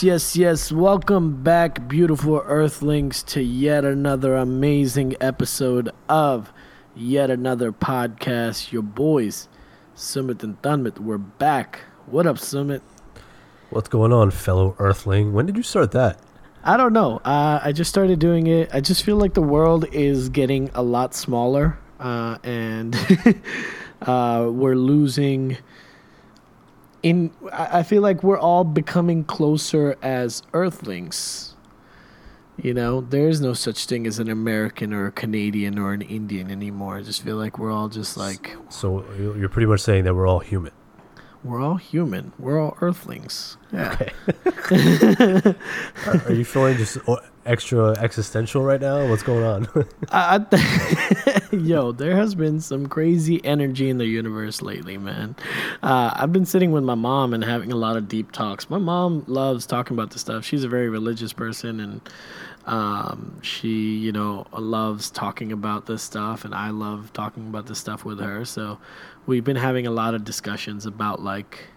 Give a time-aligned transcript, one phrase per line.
[0.00, 0.72] Yes, yes, yes.
[0.72, 6.54] Welcome back, beautiful Earthlings, to yet another amazing episode of
[6.96, 8.72] yet another podcast.
[8.72, 9.46] Your boys,
[9.94, 11.80] Sumit and Tanmit, we're back.
[12.06, 12.80] What up, Sumit?
[13.68, 15.34] What's going on, fellow Earthling?
[15.34, 16.18] When did you start that?
[16.64, 17.18] I don't know.
[17.18, 18.70] Uh, I just started doing it.
[18.72, 22.96] I just feel like the world is getting a lot smaller, uh, and
[24.02, 25.58] uh, we're losing.
[27.02, 31.54] In I feel like we're all becoming closer as Earthlings.
[32.62, 36.02] You know, there is no such thing as an American or a Canadian or an
[36.02, 36.98] Indian anymore.
[36.98, 40.26] I just feel like we're all just like So you're pretty much saying that we're
[40.26, 40.72] all human.
[41.42, 42.32] We're all human.
[42.38, 43.56] We're all Earthlings.
[43.72, 43.92] Yeah.
[43.92, 44.12] Okay.
[46.06, 46.98] are, are you feeling just
[47.46, 49.08] extra existential right now?
[49.08, 49.68] What's going on?
[50.10, 55.34] I, I th- yo, there has been some crazy energy in the universe lately, man.
[55.82, 58.68] Uh, I've been sitting with my mom and having a lot of deep talks.
[58.68, 60.44] My mom loves talking about this stuff.
[60.44, 62.00] She's a very religious person, and
[62.66, 67.78] um, she, you know, loves talking about this stuff, and I love talking about this
[67.78, 68.44] stuff with her.
[68.44, 68.78] So
[69.30, 71.68] we've been having a lot of discussions about like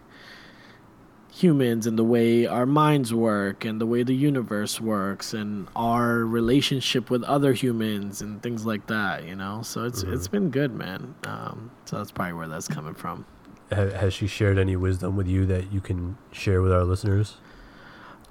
[1.32, 6.18] humans and the way our minds work and the way the universe works and our
[6.26, 9.62] relationship with other humans and things like that you know?
[9.62, 11.14] So it's it's been good man.
[11.26, 13.26] Um, so that's probably where that's coming from.
[13.72, 17.38] Has she shared any wisdom with you that you can share with our listeners?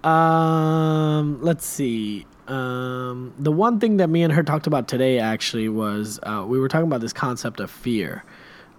[0.03, 2.27] um let's see.
[2.49, 6.59] Um the one thing that me and her talked about today actually was uh, we
[6.59, 8.25] were talking about this concept of fear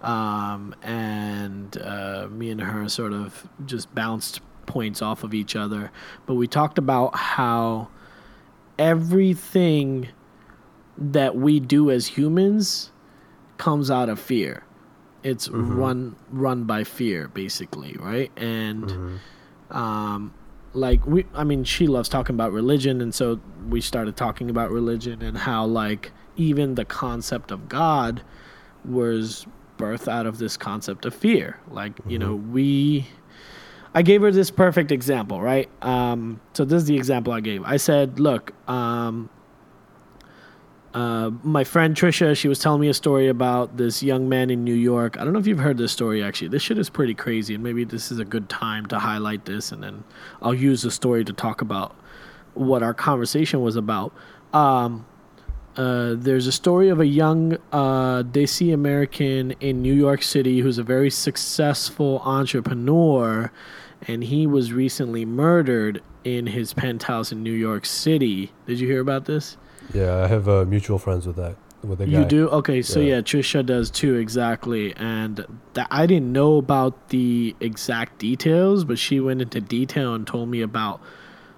[0.04, 5.90] um and uh, me and her sort of just bounced points off of each other.
[6.26, 7.88] But we talked about how
[8.78, 10.08] everything
[10.96, 12.92] that we do as humans
[13.58, 14.64] comes out of fear.
[15.22, 18.30] It's run run by fear basically right?
[18.36, 19.20] And
[19.70, 20.34] um
[20.74, 24.70] like we i mean she loves talking about religion and so we started talking about
[24.70, 28.22] religion and how like even the concept of god
[28.84, 29.46] was
[29.78, 33.06] birthed out of this concept of fear like you know we
[33.94, 37.62] i gave her this perfect example right um so this is the example i gave
[37.64, 39.28] i said look um
[40.94, 44.62] uh, my friend Trisha, she was telling me a story about this young man in
[44.62, 45.18] New York.
[45.18, 46.48] I don't know if you've heard this story actually.
[46.48, 49.72] This shit is pretty crazy, and maybe this is a good time to highlight this,
[49.72, 50.04] and then
[50.40, 51.96] I'll use the story to talk about
[52.54, 54.14] what our conversation was about.
[54.52, 55.04] Um,
[55.76, 60.78] uh, there's a story of a young uh, Desi American in New York City who's
[60.78, 63.50] a very successful entrepreneur,
[64.06, 68.52] and he was recently murdered in his penthouse in New York City.
[68.66, 69.56] Did you hear about this?
[69.92, 72.20] Yeah, I have uh, mutual friends with that with a guy.
[72.20, 72.48] You do?
[72.48, 73.16] Okay, so yeah.
[73.16, 73.20] Yeah.
[73.20, 74.94] Trisha does too, exactly.
[74.96, 80.26] And that I didn't know about the exact details, but she went into detail and
[80.26, 81.00] told me about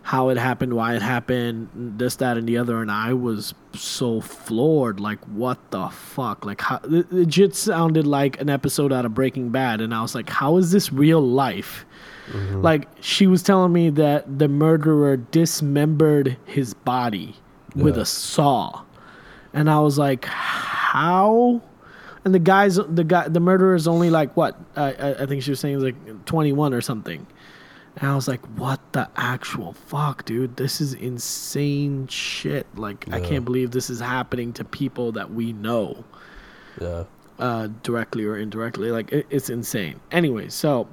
[0.06, 2.80] how it happened, why it happened, this, that, and the other.
[2.80, 5.00] And I was so floored.
[5.00, 6.44] Like, what the fuck?
[6.44, 9.80] Like, how, it legit sounded like an episode out of Breaking Bad.
[9.80, 11.84] And I was like, how is this real life?
[12.28, 12.62] Mm-hmm.
[12.62, 17.34] Like, she was telling me that the murderer dismembered his body
[17.74, 18.86] with a saw
[19.56, 21.62] and I was like, "How?"
[22.24, 24.56] And the guys, the guy, the murderer is only like what?
[24.76, 27.26] I, I think she was saying was like twenty one or something.
[27.96, 30.56] And I was like, "What the actual fuck, dude?
[30.56, 32.66] This is insane shit!
[32.76, 36.04] Like, I can't believe this is happening to people that we know,
[36.80, 37.04] Yeah.
[37.38, 38.90] uh, directly or indirectly.
[38.90, 40.88] Like, it, it's insane." Anyway, so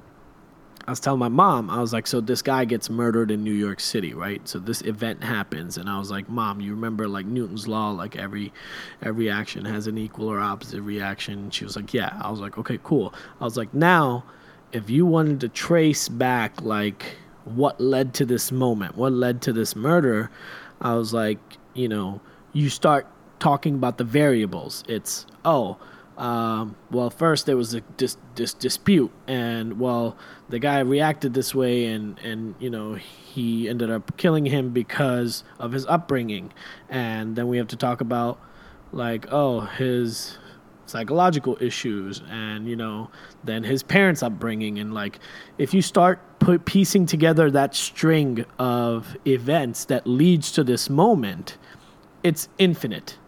[0.86, 3.52] I was telling my mom, I was like, so this guy gets murdered in New
[3.54, 4.46] York City, right?
[4.48, 8.16] So this event happens, and I was like, Mom, you remember like Newton's law, like
[8.16, 8.50] every
[9.02, 11.50] every action has an equal or opposite reaction.
[11.50, 12.18] She was like, Yeah.
[12.20, 13.12] I was like, Okay, cool.
[13.40, 14.24] I was like, now,
[14.74, 19.52] if you wanted to trace back like what led to this moment, what led to
[19.52, 20.30] this murder,
[20.80, 21.38] I was like,
[21.74, 22.20] you know,
[22.52, 23.06] you start
[23.38, 24.82] talking about the variables.
[24.88, 25.78] It's oh,
[26.18, 30.16] um, well, first there was a dis- dis- dispute, and well,
[30.48, 35.44] the guy reacted this way, and and you know he ended up killing him because
[35.58, 36.52] of his upbringing,
[36.88, 38.40] and then we have to talk about
[38.92, 40.38] like oh his
[40.86, 43.10] psychological issues and you know
[43.42, 45.18] then his parents upbringing and like
[45.58, 51.56] if you start put piecing together that string of events that leads to this moment
[52.24, 53.18] it's infinite.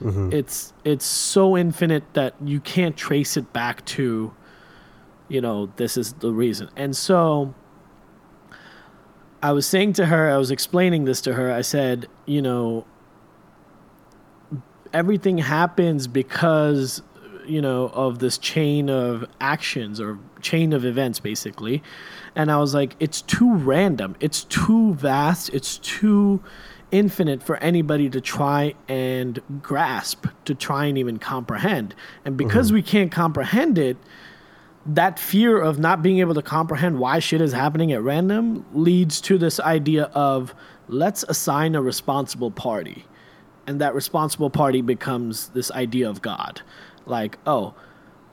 [0.00, 0.32] Mm-hmm.
[0.32, 4.32] It's it's so infinite that you can't trace it back to
[5.28, 6.70] you know this is the reason.
[6.76, 7.54] And so
[9.42, 12.86] i was saying to her i was explaining this to her i said you know
[14.96, 17.02] everything happens because
[17.46, 21.82] you know of this chain of actions or chain of events basically.
[22.34, 24.16] And i was like it's too random.
[24.20, 25.50] It's too vast.
[25.50, 26.42] It's too
[26.90, 31.94] infinite for anybody to try and grasp to try and even comprehend.
[32.24, 32.76] And because mm-hmm.
[32.76, 33.98] we can't comprehend it
[34.86, 39.20] that fear of not being able to comprehend why shit is happening at random leads
[39.20, 40.54] to this idea of
[40.88, 43.04] let's assign a responsible party
[43.66, 46.62] and that responsible party becomes this idea of god.
[47.04, 47.74] Like oh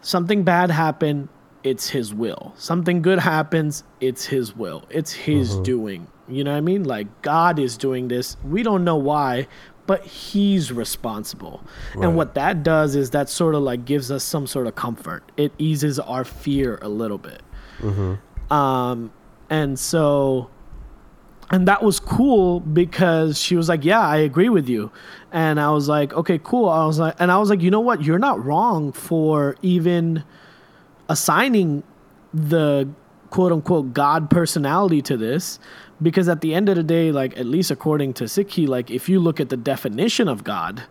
[0.01, 1.29] something bad happened
[1.63, 2.53] it's his will.
[2.57, 4.83] Something good happens it's his will.
[4.89, 6.07] It's his doing.
[6.27, 6.83] You know what i mean?
[6.83, 8.37] Like god is doing this.
[8.43, 9.47] We don't know why
[9.85, 11.61] but he's responsible.
[11.95, 12.05] Right.
[12.05, 15.29] and what that does is that sort of like gives us some sort of comfort.
[15.37, 17.41] It eases our fear a little bit.
[18.51, 19.11] Um
[19.49, 20.49] and so
[21.53, 24.91] and that was cool because she was like yeah i agree with you.
[25.31, 26.67] And i was like okay cool.
[26.67, 28.03] I was like and i was like you know what?
[28.03, 30.23] You're not wrong for even
[31.09, 31.83] assigning
[32.33, 32.89] the
[33.29, 35.59] quote unquote god personality to this
[36.01, 39.07] because at the end of the day like at least according to sikhi like if
[39.07, 40.83] you look at the definition of god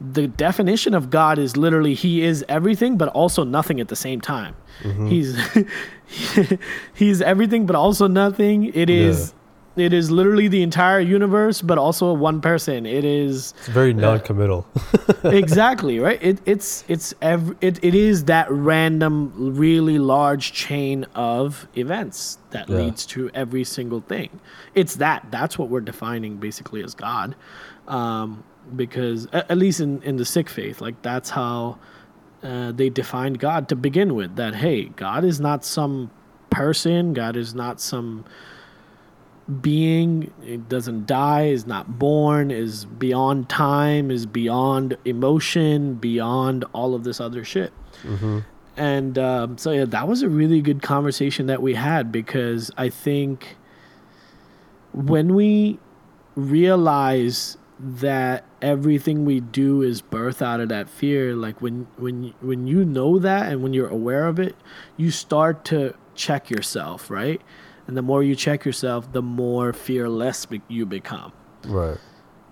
[0.00, 4.20] the definition of god is literally he is everything but also nothing at the same
[4.20, 4.54] time.
[4.82, 5.06] Mm-hmm.
[5.06, 6.58] He's
[6.94, 8.64] he's everything but also nothing.
[8.74, 9.32] It is.
[9.76, 14.66] It is literally the entire universe but also one person it is It's very non-committal.
[15.24, 21.68] exactly right it, it's it's ev- it, it is that random really large chain of
[21.76, 22.76] events that Yeah.
[22.78, 24.30] leads to every single thing
[24.74, 27.34] it's that that's what we're defining basically as god
[27.88, 28.42] um,
[28.74, 31.78] because at, at least in, in the sikh faith like that's how
[32.42, 36.10] uh, they defined god to begin with that hey god is not some
[36.50, 38.24] person god is not some
[39.62, 46.94] being it doesn't die is not born is beyond time is beyond emotion beyond all
[46.94, 47.72] of this other shit.
[48.76, 52.88] And um, so yeah that was a really good conversation that we had because i
[52.88, 53.56] think
[54.92, 55.78] when we
[56.34, 62.66] realize that everything we do is birth out of that fear like when when when
[62.66, 64.56] you know that and when you're aware of it
[64.96, 67.40] you start to check yourself right
[67.86, 71.32] and the more you check yourself the more fearless be- you become
[71.66, 71.98] right.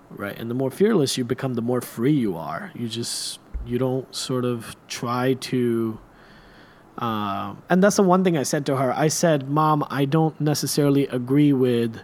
[0.09, 3.77] right and the more fearless you become the more free you are you just you
[3.77, 5.99] don't sort of try to
[6.97, 10.39] um, and that's the one thing i said to her i said mom i don't
[10.39, 11.99] necessarily agree with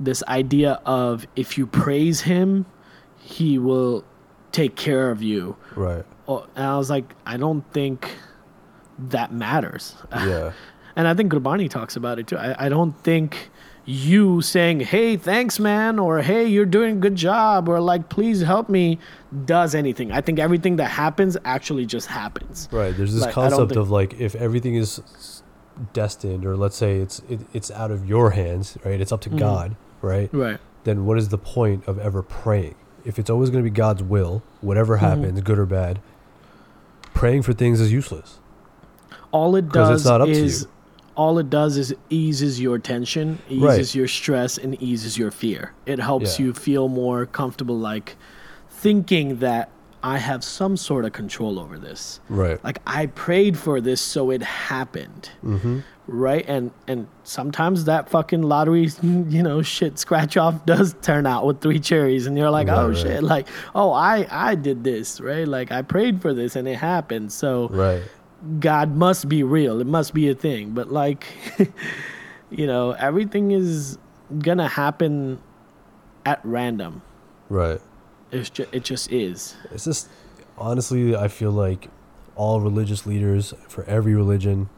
[0.00, 2.66] this idea of if you praise him
[3.18, 4.04] he will
[4.52, 6.04] take care of you Right.
[6.28, 8.10] And i was like i don't think
[8.98, 10.52] that matters Yeah.
[10.96, 12.36] and I think Gurbani talks about it too.
[12.38, 13.50] I, I don't think
[13.86, 18.40] you saying, hey, thanks, man, or hey, you're doing a good job, or like, please
[18.40, 18.98] help me,
[19.44, 20.10] does anything.
[20.10, 22.68] I think everything that happens actually just happens.
[22.72, 22.96] Right.
[22.96, 25.42] There's this Like, concept think- of like if everything is
[25.92, 29.00] destined, or let's say it's it, it's out of your hands, right?
[29.00, 30.32] It's up to God, right?
[30.32, 30.58] Right.
[30.84, 32.76] Then what is the point of ever praying?
[33.04, 35.04] If it's always going to be God's will, whatever Mm-hmm.
[35.04, 36.00] happens, good or bad,
[37.12, 38.38] praying for things is useless.
[39.30, 40.68] All it 'Cause it's does not up to is, you.
[41.16, 43.94] All it does is eases your tension, eases Right.
[43.94, 45.72] your stress, and eases your fear.
[45.86, 46.46] It helps Yeah.
[46.46, 48.16] you feel more comfortable, like
[48.68, 49.70] thinking that
[50.02, 52.20] I have some sort of control over this.
[52.28, 52.62] Right.
[52.62, 55.30] Like I prayed for this, so it happened.
[55.44, 55.78] Mm-hmm.
[56.06, 61.46] right and and sometimes that fucking lottery you know shit scratch off does turn out
[61.46, 62.98] with three cherries and you're like Right, oh right.
[62.98, 66.74] shit like oh i i did this right like i prayed for this and it
[66.76, 68.02] happened so Right.
[68.60, 71.26] God must be real it must be a thing but like
[72.50, 73.98] you know everything is
[74.40, 75.38] gonna happen
[76.26, 77.02] at random
[77.48, 77.80] Right.
[78.32, 80.08] it's just it just is It's just
[80.56, 81.88] honestly, I feel like
[82.36, 84.68] all religious leaders for every religion,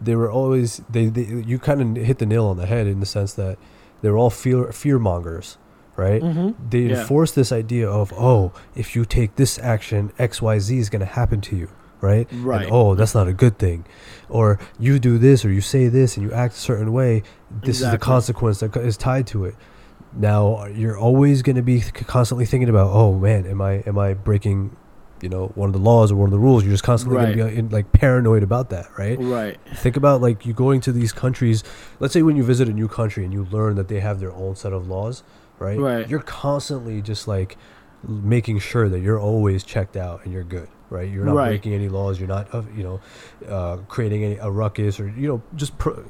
[0.00, 3.00] they were always they, they you kind of hit the nail on the head in
[3.00, 3.58] the sense that
[4.02, 5.56] they were all fear fear mongers,
[5.96, 6.22] right?
[6.22, 6.54] Mhm.
[6.70, 7.00] They Yeah.
[7.00, 11.00] enforce this idea of oh, if you take this action, X Y Z is going
[11.00, 11.68] to happen to you,
[12.00, 12.30] right?
[12.30, 12.68] And, Right.
[12.70, 13.84] oh, that's not a good thing,
[14.28, 17.22] or you do this or you say this and you act a certain way.
[17.62, 19.54] This is the consequence that is tied to it.
[20.18, 24.14] Now you're always going to be constantly thinking about, oh man, am I am I
[24.14, 24.74] breaking,
[25.20, 26.64] you know, one of the laws or one of the rules?
[26.64, 29.18] You're just constantly going to be in, like paranoid about that, right?
[29.20, 31.62] right Think about like you going to these countries.
[32.00, 34.32] Let's say when you visit a new country and you learn that they have their
[34.32, 35.22] own set of laws,
[35.58, 35.78] right?
[35.78, 36.08] Right.
[36.08, 37.56] You're constantly just like
[38.06, 41.08] making sure that you're always checked out and you're good, right?
[41.10, 41.48] You're not Right.
[41.48, 42.18] breaking any laws.
[42.18, 43.00] You're not, uh, you know,
[43.48, 46.04] uh, creating any a ruckus or you know just pro,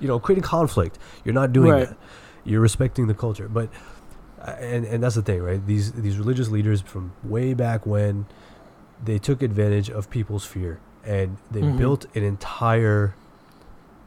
[0.00, 0.98] you know creating conflict.
[1.24, 1.88] You're not doing Right.
[1.88, 1.96] that.
[2.44, 3.68] You're respecting the culture, but
[4.40, 5.64] uh, and and that's the thing, right?
[5.66, 8.26] These these religious leaders from way back when
[9.04, 11.76] they took advantage of people's fear and they Mhm.
[11.78, 13.14] built an entire.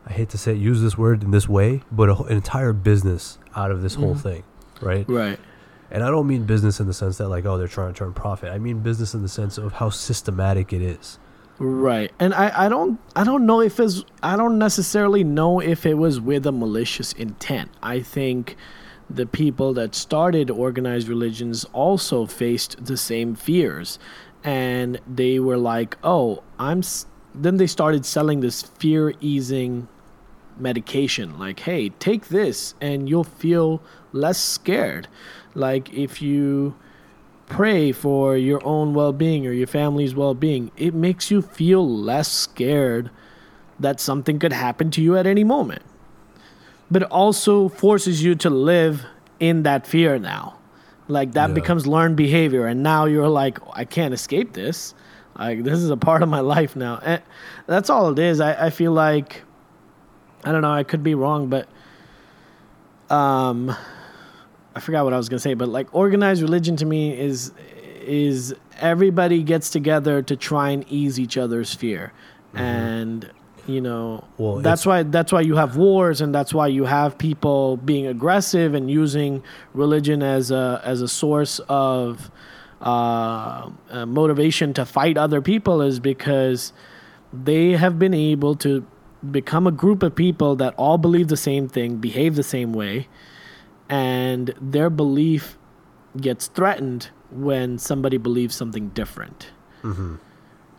[0.07, 3.37] I hate to say use this word in this way, but a, an entire business
[3.55, 4.21] out of this whole Mhm.
[4.21, 4.43] thing,
[4.81, 5.05] right?
[5.09, 5.39] Right.
[5.95, 8.11] And I don't mean business in the sense that like oh they're trying to turn
[8.11, 8.51] profit.
[8.51, 11.19] I mean business in the sense of how systematic it is.
[11.57, 12.11] Right.
[12.19, 15.93] And I, I don't I don't know if it's I don't necessarily know if it
[15.93, 17.71] was with a malicious intent.
[17.81, 18.57] I think
[19.09, 23.97] the people that started organized religions also faced the same fears
[24.43, 26.81] and they were like, "Oh, I'm
[27.33, 29.87] then they started selling this fear easing
[30.59, 35.07] medication like, "Hey, take this and you'll feel less scared."
[35.55, 36.75] Like if you
[37.47, 43.11] pray for your own well-being or your family's well-being it makes you feel less scared
[43.79, 45.81] that something could happen to you at any moment.
[46.89, 49.05] But it also forces you to live
[49.39, 50.57] in that fear now.
[51.07, 51.53] Like that Yeah.
[51.55, 54.93] becomes learned behavior and now you're like i can't escape this.
[55.37, 56.99] Like this is a part of my life now.
[57.03, 57.21] And
[57.67, 58.39] that's all it is.
[58.41, 59.43] I, I feel like
[60.43, 61.67] i don't know i could be wrong but
[63.09, 63.75] um
[64.75, 67.51] I forgot what I was gonna say, but like organized religion to me is
[68.01, 72.11] is everybody gets together to try and ease each other's fear,
[72.53, 73.31] and
[73.67, 77.17] you know Well, that's why that's why you have wars and that's why you have
[77.17, 82.29] people being aggressive and using religion as a as a source of
[82.81, 86.73] uh, uh, motivation to fight other people is because
[87.33, 88.85] they have been able to
[89.31, 93.07] become a group of people that all believe the same thing, behave the same way,
[93.89, 95.57] and their belief
[96.19, 99.51] gets threatened when somebody believes something different.
[99.83, 100.15] Mm-hmm.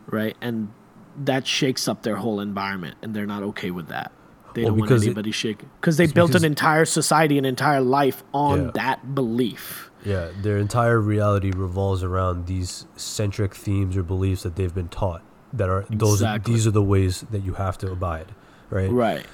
[0.09, 0.35] Right?
[0.41, 0.69] And
[1.17, 4.11] that shakes up their whole environment, and they're not okay with that.
[4.53, 7.81] They Well, don't want anybody shaking because they built because- an entire society, an entire
[7.81, 8.71] life on Yeah.
[8.75, 9.91] that belief.
[10.03, 15.21] Yeah, their entire reality revolves around these centric themes or beliefs that they've been taught.
[15.53, 16.15] That are those.
[16.15, 16.53] Exactly.
[16.53, 18.27] These are the ways that you have to abide,
[18.69, 18.91] right?
[18.91, 19.25] Right.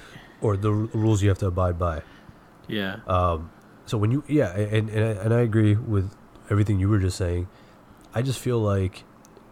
[0.42, 2.02] Or the r- rules you have to abide by.
[2.68, 2.98] Yeah.
[3.08, 3.50] Um,
[3.86, 6.14] so when you, yeah, and and I, and I agree with
[6.50, 7.48] everything you were just saying.
[8.16, 9.04] I just feel like,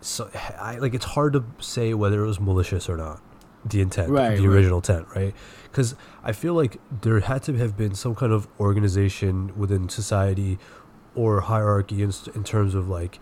[0.01, 3.21] so I like it's hard to say whether it was malicious or not,
[3.65, 4.55] the intent, Right, the right.
[4.55, 5.33] original intent, right?
[5.63, 10.59] Because I feel like there had to have been some kind of organization within society
[11.15, 13.19] or hierarchy in, in terms of like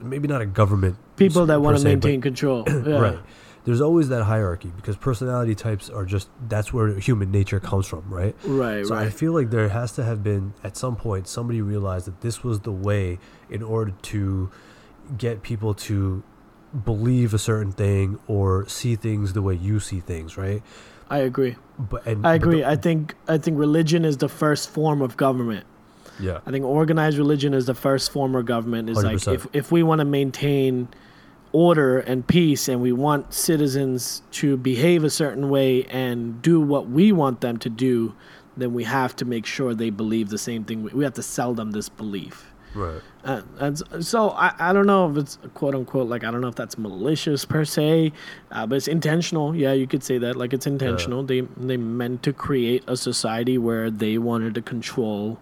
[0.00, 2.64] maybe not a government People that want to maintain control.
[2.68, 2.98] Yeah.
[2.98, 3.18] right
[3.66, 8.02] there's always that hierarchy because personality types are just that's where human nature comes from
[8.08, 8.86] right Right.
[8.86, 12.20] so I feel like there has to have been at some point somebody realized that
[12.22, 13.18] this was the way
[13.50, 14.50] in order to
[15.18, 16.22] get people to
[16.84, 20.62] believe a certain thing or see things the way you see things, right?
[21.08, 21.56] I agree.
[21.78, 22.60] But and I but agree.
[22.60, 25.64] the- I think I think religion is the first form of government.
[26.18, 28.90] yeah, I think organized religion is the first form of government.
[28.90, 29.34] Is like 100%.
[29.34, 30.88] if if we want to maintain
[31.56, 36.84] order and peace and we want citizens to behave a certain way and do what
[36.98, 38.14] we want them to do,
[38.58, 40.82] then we have to make sure they believe the same thing.
[40.82, 42.52] We- We have to sell them this belief.
[42.74, 43.00] right.
[43.24, 46.52] Uh, and so I, I don't know if it's quote unquote like I don't know
[46.54, 48.12] if that's malicious per se,
[48.52, 49.46] uh, but it's intentional.
[49.62, 51.20] Yeah, you could say that like it's intentional.
[51.32, 55.38] They they meant to create a society where they wanted to control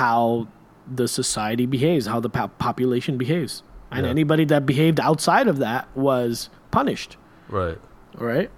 [0.00, 0.48] how
[0.92, 4.10] the society behaves, how the po- population behaves, and Yeah.
[4.10, 7.16] anybody that behaved outside of that was punished.
[7.48, 7.78] Right.
[8.16, 8.50] Right?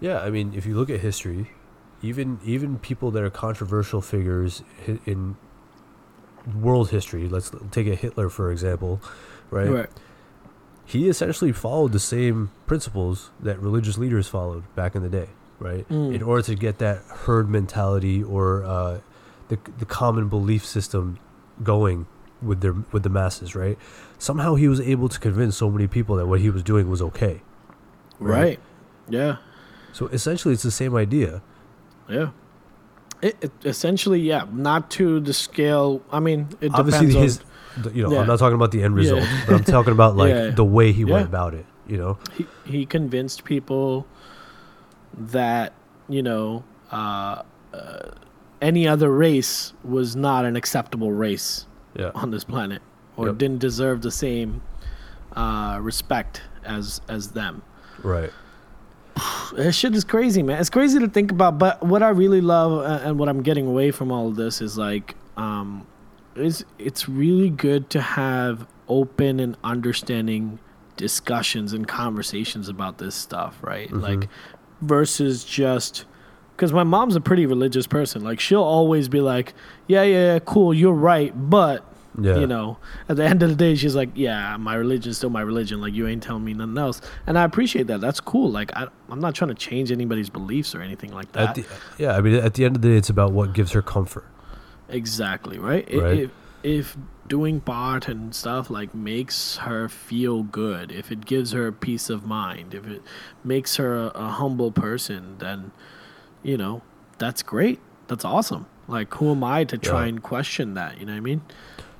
[0.00, 1.50] Yeah, I mean, if you look at history,
[2.02, 4.62] even even people that are controversial figures
[5.06, 5.36] in
[6.54, 9.00] world history, let's take a Hitler for example,
[9.50, 9.70] right?
[9.70, 9.90] right?
[10.84, 15.28] He essentially followed the same principles that religious leaders followed back in the day,
[15.58, 15.86] right?
[15.88, 16.14] Mm.
[16.14, 19.00] In order to get that herd mentality or uh,
[19.48, 21.18] the the common belief system
[21.62, 22.06] going
[22.42, 23.78] with their with the masses, right?
[24.18, 27.00] Somehow he was able to convince so many people that what he was doing was
[27.02, 27.42] okay.
[28.18, 28.58] Right.
[29.08, 29.36] Yeah.
[29.92, 31.42] So essentially, it's the same idea.
[32.08, 32.30] Yeah.
[33.22, 36.02] It, it essentially, yeah, not to the scale.
[36.10, 37.38] I mean, it obviously depends his
[37.76, 37.82] on.
[37.82, 38.20] the- you know Yeah.
[38.20, 39.12] i'm not talking about the end Yeah.
[39.14, 40.50] result but i'm talking about like Yeah.
[40.50, 41.12] the way he Yeah.
[41.14, 44.06] went about it you know He, he convinced people
[45.16, 45.72] that
[46.08, 47.42] you know uh,
[47.72, 48.10] uh,
[48.60, 52.82] any other race was not an acceptable race yeah on this planet,
[53.16, 53.38] or Yep.
[53.38, 54.62] didn't deserve the same
[55.34, 57.62] uh, respect as as them.
[58.02, 58.30] right
[59.56, 60.60] This shit is crazy, man.
[60.60, 61.58] It's crazy to think about.
[61.58, 64.60] But what I really love uh, and what I'm getting away from all of this
[64.60, 65.86] is like, um,
[66.36, 70.58] it's it's really good to have open and understanding
[70.96, 73.90] discussions and conversations about this stuff, right?
[73.90, 74.00] Mhm.
[74.02, 74.28] Like,
[74.82, 76.04] versus just
[76.60, 78.22] because my mom's a pretty religious person.
[78.22, 79.54] Like, she'll always be like,
[79.86, 81.86] "Yeah, yeah, yeah, cool, you're right," but
[82.20, 82.38] Yeah.
[82.38, 82.76] You know,
[83.08, 85.80] at the end of the day, she's like, "Yeah, my religion's still my religion.
[85.80, 88.00] Like, you ain't telling me nothing else." And I appreciate that.
[88.00, 88.50] That's cool.
[88.50, 91.54] Like, I, I'm not trying to change anybody's beliefs or anything like that.
[91.54, 91.64] The,
[91.98, 94.26] yeah, I mean, at the end of the day, it's about what gives her comfort.
[94.88, 95.88] Exactly right.
[95.94, 96.18] Right.
[96.18, 96.30] If
[96.62, 96.96] if
[97.28, 102.26] doing part and stuff like makes her feel good, if it gives her peace of
[102.26, 103.02] mind, if it
[103.44, 105.70] makes her a, a humble person, then
[106.42, 106.82] you know
[107.18, 107.80] that's great.
[108.08, 108.66] That's awesome.
[108.88, 110.08] Like who am I to try Yeah.
[110.08, 110.98] and question that?
[110.98, 111.42] You know what I mean?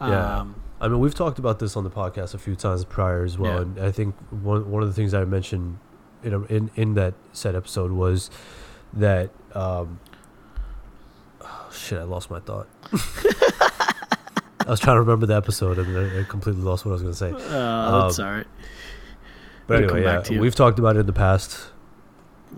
[0.00, 0.38] Yeah.
[0.38, 3.36] Um, I mean, we've talked about this on the podcast a few times prior as
[3.38, 3.60] well, Yeah.
[3.62, 5.78] and I think one one of the things I mentioned
[6.22, 8.30] in a, in in that said episode was
[8.94, 10.00] that um,
[11.42, 12.66] oh, shit, I lost my thought.
[12.92, 17.02] I was trying to remember the episode and I I completely lost what I was
[17.02, 17.30] going to say.
[17.32, 18.46] uh, that's Um, all right.
[19.66, 21.70] But It'll anyway, yeah, we've talked about it in the past.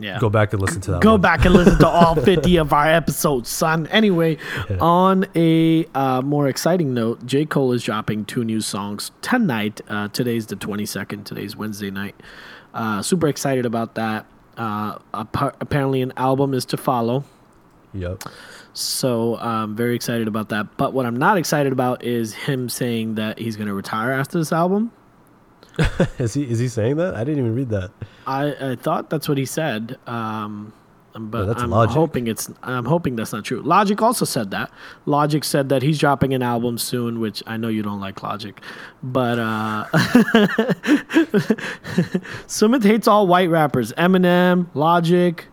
[0.00, 0.18] Yeah.
[0.18, 1.02] Go back and listen to that.
[1.02, 1.20] Go one.
[1.20, 3.86] back and listen to all 50 of our episodes, son.
[3.88, 4.38] Anyway,
[4.70, 4.76] Yeah.
[4.80, 7.44] on a uh, more exciting note, J.
[7.44, 9.80] Cole is dropping two new songs tonight.
[9.88, 11.24] Uh, today's the 22nd.
[11.24, 12.14] Today's Wednesday night.
[12.74, 14.24] Uh, super excited about that.
[14.56, 17.24] Uh, appa- apparently, an album is to follow.
[17.94, 18.22] Yep.
[18.72, 20.78] So I'm very excited about that.
[20.78, 24.38] But what I'm not excited about is him saying that he's going to retire after
[24.38, 24.90] this album.
[26.18, 27.14] is he is he saying that?
[27.14, 27.90] I didn't even read that.
[28.26, 29.98] I, I thought that's what he said.
[30.06, 30.72] Um,
[31.14, 31.94] but I'm Logic.
[31.94, 33.60] hoping it's I'm hoping that's not true.
[33.60, 34.70] Logic also said that.
[35.04, 38.58] Logic said that he's dropping an album soon, which I know you don't like Logic,
[39.02, 39.84] but uh,
[42.46, 43.92] Sumit hates all white rappers.
[43.92, 45.46] Eminem, Logic,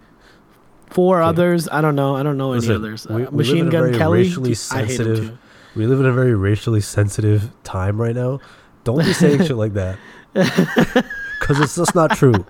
[0.88, 1.30] four Okay.
[1.30, 1.68] others.
[1.70, 2.16] I don't know.
[2.16, 3.06] I don't know any Listen, others.
[3.08, 4.20] Uh, we- Machine Gun Kelly.
[4.24, 5.38] racially I hate him sensitive- too.
[5.76, 8.40] We live in a very racially sensitive time right now.
[8.84, 9.98] Don't be saying shit like that.
[11.40, 12.46] Because it's just not true.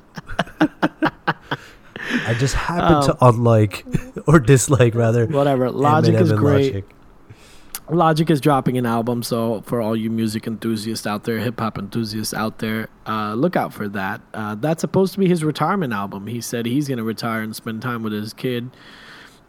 [2.28, 3.86] I just happen to unlike
[4.28, 5.26] or dislike rather.
[5.28, 5.70] Whatever.
[5.72, 6.74] Logic Eminem is great.
[6.74, 6.96] Logic.
[7.92, 11.78] Logic is dropping an album, so for all you music enthusiasts out there, hip hop
[11.78, 14.22] enthusiasts out there, uh, look out for that.
[14.32, 16.28] Uh, that's supposed to be his retirement album.
[16.28, 18.70] He said he's going to retire and spend time with his kid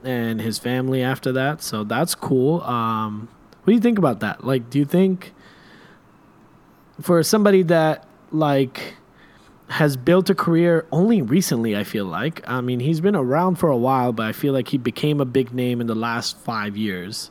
[0.03, 2.63] and his family after that, so that's cool.
[2.63, 3.29] Um,
[3.59, 4.43] what do you think about that?
[4.43, 5.35] Like, do you think
[7.01, 8.95] for somebody that like
[9.69, 12.43] has built a career only recently, I feel like.
[12.49, 15.25] I mean, he's been around for a while, but I feel like he became a
[15.25, 17.31] big name in the last five years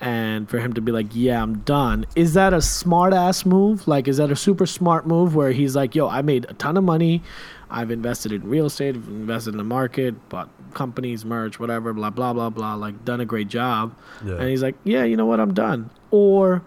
[0.00, 3.86] and for him to be like, "Yeah, I'm done." Is that a smart ass move?
[3.86, 6.76] Like, is that a super smart move where he's like, "Yo, I made a ton
[6.76, 7.22] of money.
[7.70, 12.10] I've invested in real estate, I've invested in the market, bought companies, merch, whatever, blah
[12.10, 12.74] blah blah blah.
[12.74, 13.94] Like, done a great job."
[14.24, 14.34] Yeah.
[14.34, 15.40] And he's like, "Yeah, you know what?
[15.40, 16.62] I'm done." Or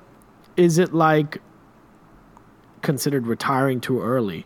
[0.55, 1.39] is it like
[2.81, 4.45] considered retiring too early?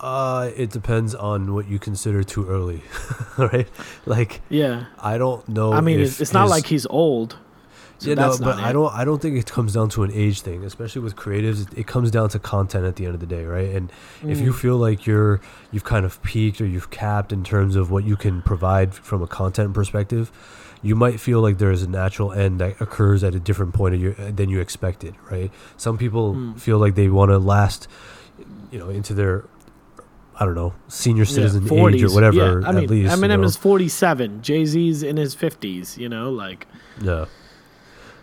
[0.00, 2.82] Uh, it depends on what you consider too early,
[3.38, 3.66] right?
[4.04, 4.84] Like, Yeah.
[4.98, 5.72] I don't know.
[5.72, 7.36] I mean, it's, it's not his- like he's old.
[7.98, 8.92] So yeah, no, but I don't.
[8.92, 11.62] I don't think it comes down to an age thing, especially with creatives.
[11.72, 13.70] It, it comes down to content at the end of the day, right?
[13.74, 13.90] And
[14.22, 14.54] if you Mm.
[14.58, 15.40] feel like you're
[15.72, 19.22] you've kind of peaked or you've capped in terms of what you can provide from
[19.22, 20.30] a content perspective,
[20.86, 24.00] you might feel like there's a natural end that occurs at a different point of
[24.00, 25.50] your, than you expected, right?
[25.76, 26.60] Some people Mm.
[26.60, 27.88] feel like they want to last,
[28.70, 29.44] you know, into their
[30.38, 32.60] I don't know, senior citizen age or whatever.
[32.60, 33.46] Yeah, I mean, at least, you Eminem know?
[33.46, 34.42] is 47.
[34.42, 35.96] Jay Z's in his 50s.
[35.96, 36.66] You know, like
[37.00, 37.24] Yeah.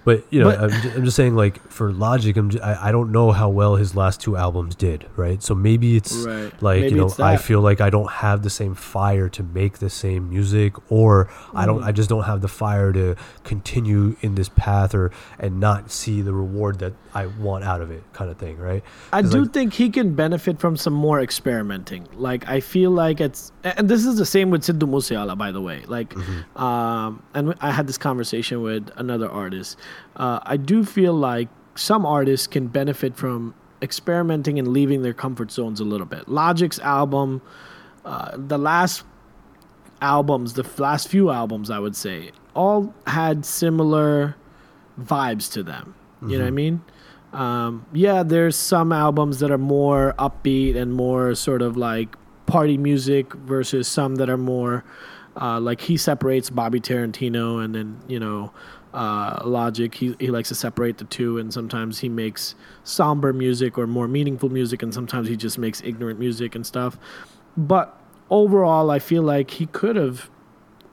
[0.05, 2.89] But you know, But- I'm, just, I'm just saying, like for Logic, I'm just, I,
[2.89, 5.41] I don't know how well his last two albums did, right?
[5.41, 6.51] So maybe it's right.
[6.61, 9.77] like Maybe you know, I feel like I don't have the same fire to make
[9.79, 11.85] the same music, or I don't, Mm.
[11.85, 16.21] I just don't have the fire to continue in this path, or and not see
[16.21, 18.83] the reward that I want out of it, kind of thing, right?
[19.13, 22.07] I do like- think he can benefit from some more experimenting.
[22.15, 25.51] Like I feel like it's, and this is the same with Sidhu Moose Wala, by
[25.51, 25.83] the way.
[25.87, 26.61] Like, Mm-hmm.
[26.61, 29.77] um, and I had this conversation with another artist.
[30.15, 35.51] Uh, I do feel like some artists can benefit from experimenting and leaving their comfort
[35.51, 36.27] zones a little bit.
[36.29, 37.41] Logic's album,
[38.05, 39.03] uh, the last
[40.01, 44.35] albums, the f- last few albums, I would say, all had similar
[44.99, 45.95] vibes to them.
[46.21, 46.81] You know what I mean?
[47.33, 52.77] Um, yeah, there's some albums that are more upbeat and more sort of like party
[52.77, 54.85] music versus some that are more
[55.35, 58.53] uh, like he separates Bobby Tarantino and then you know
[58.93, 59.93] uh, Logic.
[59.93, 64.07] He he likes to separate the two, and sometimes he makes somber music or more
[64.07, 66.97] meaningful music, and sometimes he just makes ignorant music and stuff.
[67.57, 70.29] But overall, I feel like he could have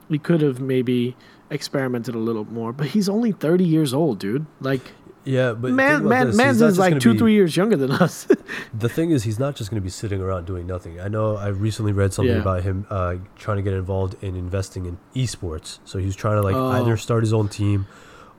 [0.08, 1.16] he could have maybe
[1.50, 2.72] experimented a little more.
[2.72, 4.46] But he's only 30 years old, dude.
[4.60, 4.92] Like
[5.24, 8.26] Yeah, but man, man, man's is like two, be- three years younger than us.
[8.74, 10.98] The thing is, he's not just going to be sitting around doing nothing.
[11.00, 12.40] I know I recently read something Yeah.
[12.40, 15.78] about him uh, trying to get involved in investing in esports.
[15.84, 16.70] So he's trying to like Oh.
[16.70, 17.86] either start his own team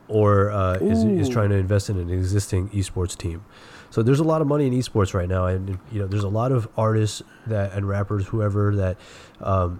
[0.07, 3.45] or uh, is is trying to invest in an existing esports team.
[3.91, 6.29] So there's a lot of money in esports right now, and you know there's a
[6.29, 8.97] lot of artists that and rappers, whoever that
[9.41, 9.79] um,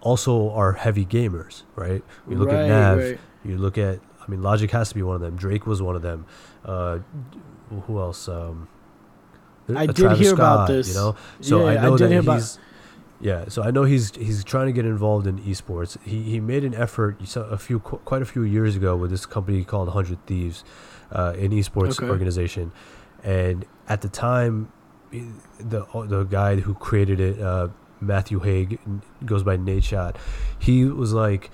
[0.00, 2.02] also are heavy gamers, right?
[2.28, 3.18] You look Right, at Nav, right.
[3.44, 5.36] you look at, I mean, Logic has to be one of them.
[5.36, 6.26] Drake was one of them.
[6.64, 6.98] Uh,
[7.86, 8.28] who else?
[8.28, 8.68] Um,
[9.68, 10.88] I uh, did Travis hear about this.
[10.88, 12.58] You know, so I Yeah, I know did that hear about- he's.
[13.20, 15.96] Yeah, so I know he's he's trying to get involved in esports.
[16.02, 19.62] He he made an effort a few quite a few years ago with this company
[19.62, 20.64] called Hundred Thieves,
[21.12, 22.08] uh, an esports Okay.
[22.10, 22.72] organization,
[23.22, 24.72] and at the time,
[25.12, 27.68] the the guy who created it, uh,
[28.00, 28.76] Matthew Haag,
[29.24, 30.16] goes by Nadeshot.
[30.58, 31.52] He was like,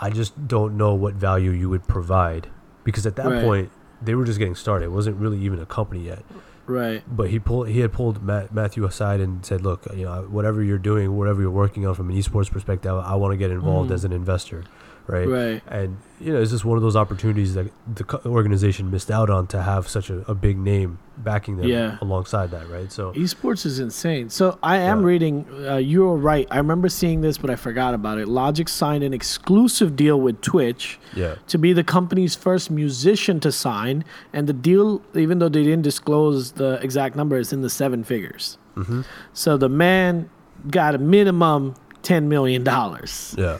[0.00, 2.48] I just don't know what value you would provide
[2.84, 3.44] because at that Right.
[3.44, 3.70] point
[4.02, 4.86] they were just getting started.
[4.86, 6.24] It wasn't really even a company yet
[6.66, 7.02] Right.
[7.14, 10.62] but he pulled he had pulled Matt, Matthew aside and said, "Look, you know, whatever
[10.62, 13.90] you're doing, whatever you're working on from an esports perspective, I want to get involved
[13.90, 13.94] Mhm.
[13.94, 14.62] as an investor."
[15.10, 15.26] Right?
[15.28, 15.62] Right.
[15.68, 19.46] And you know, it's just one of those opportunities that the organization missed out on
[19.48, 21.96] to have such a, a big name backing them Yeah.
[22.02, 22.92] alongside that, right?
[22.92, 24.28] So Esports is insane.
[24.28, 25.06] So I am Yeah.
[25.06, 25.46] reading.
[25.66, 26.46] Uh, you are right.
[26.50, 28.28] I remember seeing this, but I forgot about it.
[28.28, 33.50] Logic signed an exclusive deal with Twitch yeah, to be the company's first musician to
[33.50, 37.70] sign, and the deal, even though they didn't disclose the exact number, is in the
[37.70, 38.58] seven figures.
[38.76, 39.02] Mm-hmm.
[39.32, 40.28] So the man
[40.70, 43.58] got a minimum ten million dollars yeah,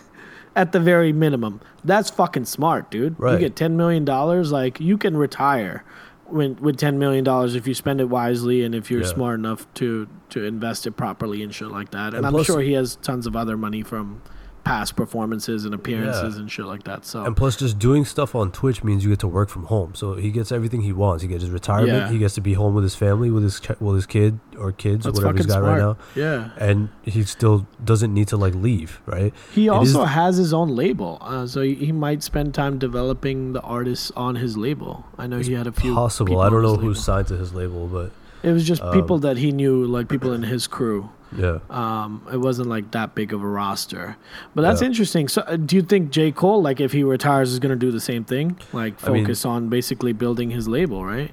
[0.56, 1.60] at the very minimum.
[1.84, 3.16] That's fucking smart, dude.
[3.20, 5.84] You get ten million dollars, like you can retire
[6.26, 9.06] when with ten million dollars if you spend it wisely and if you're Yeah.
[9.08, 12.08] smart enough to to invest it properly and shit like that.
[12.08, 14.22] And, And I'm plus- sure he has tons of other money from
[14.64, 16.40] past performances and appearances Yeah.
[16.40, 17.04] and shit like that.
[17.04, 19.94] So and plus, just doing stuff on Twitch means you get to work from home.
[19.94, 21.22] So he gets everything he wants.
[21.22, 21.92] He gets his retirement.
[21.92, 22.10] Yeah.
[22.10, 24.72] He gets to be home with his family, with his ch- with his kid or
[24.72, 25.66] kids, that's whatever he's got smart.
[25.72, 25.96] right now.
[26.14, 26.50] Yeah.
[26.58, 29.32] And he still doesn't need to like leave, right?
[29.54, 32.78] He It is- also has his own label, uh, so he, he might spend time
[32.78, 35.06] developing the artists on his label.
[35.18, 35.94] I know he had a few.
[35.94, 36.40] possible.
[36.40, 36.82] I don't know label.
[36.84, 40.08] who's signed to his label, but It was just um, people that he knew, like
[40.08, 41.10] people in his crew.
[41.36, 41.58] yeah.
[41.68, 44.16] Um, it wasn't like that big of a roster,
[44.54, 44.88] but that's Yeah.
[44.88, 45.28] interesting.
[45.28, 47.92] So, uh, do you think J Cole, like if he retires, is going to do
[47.92, 48.56] the same thing?
[48.72, 51.32] Like I mean- focus on basically building his label, right?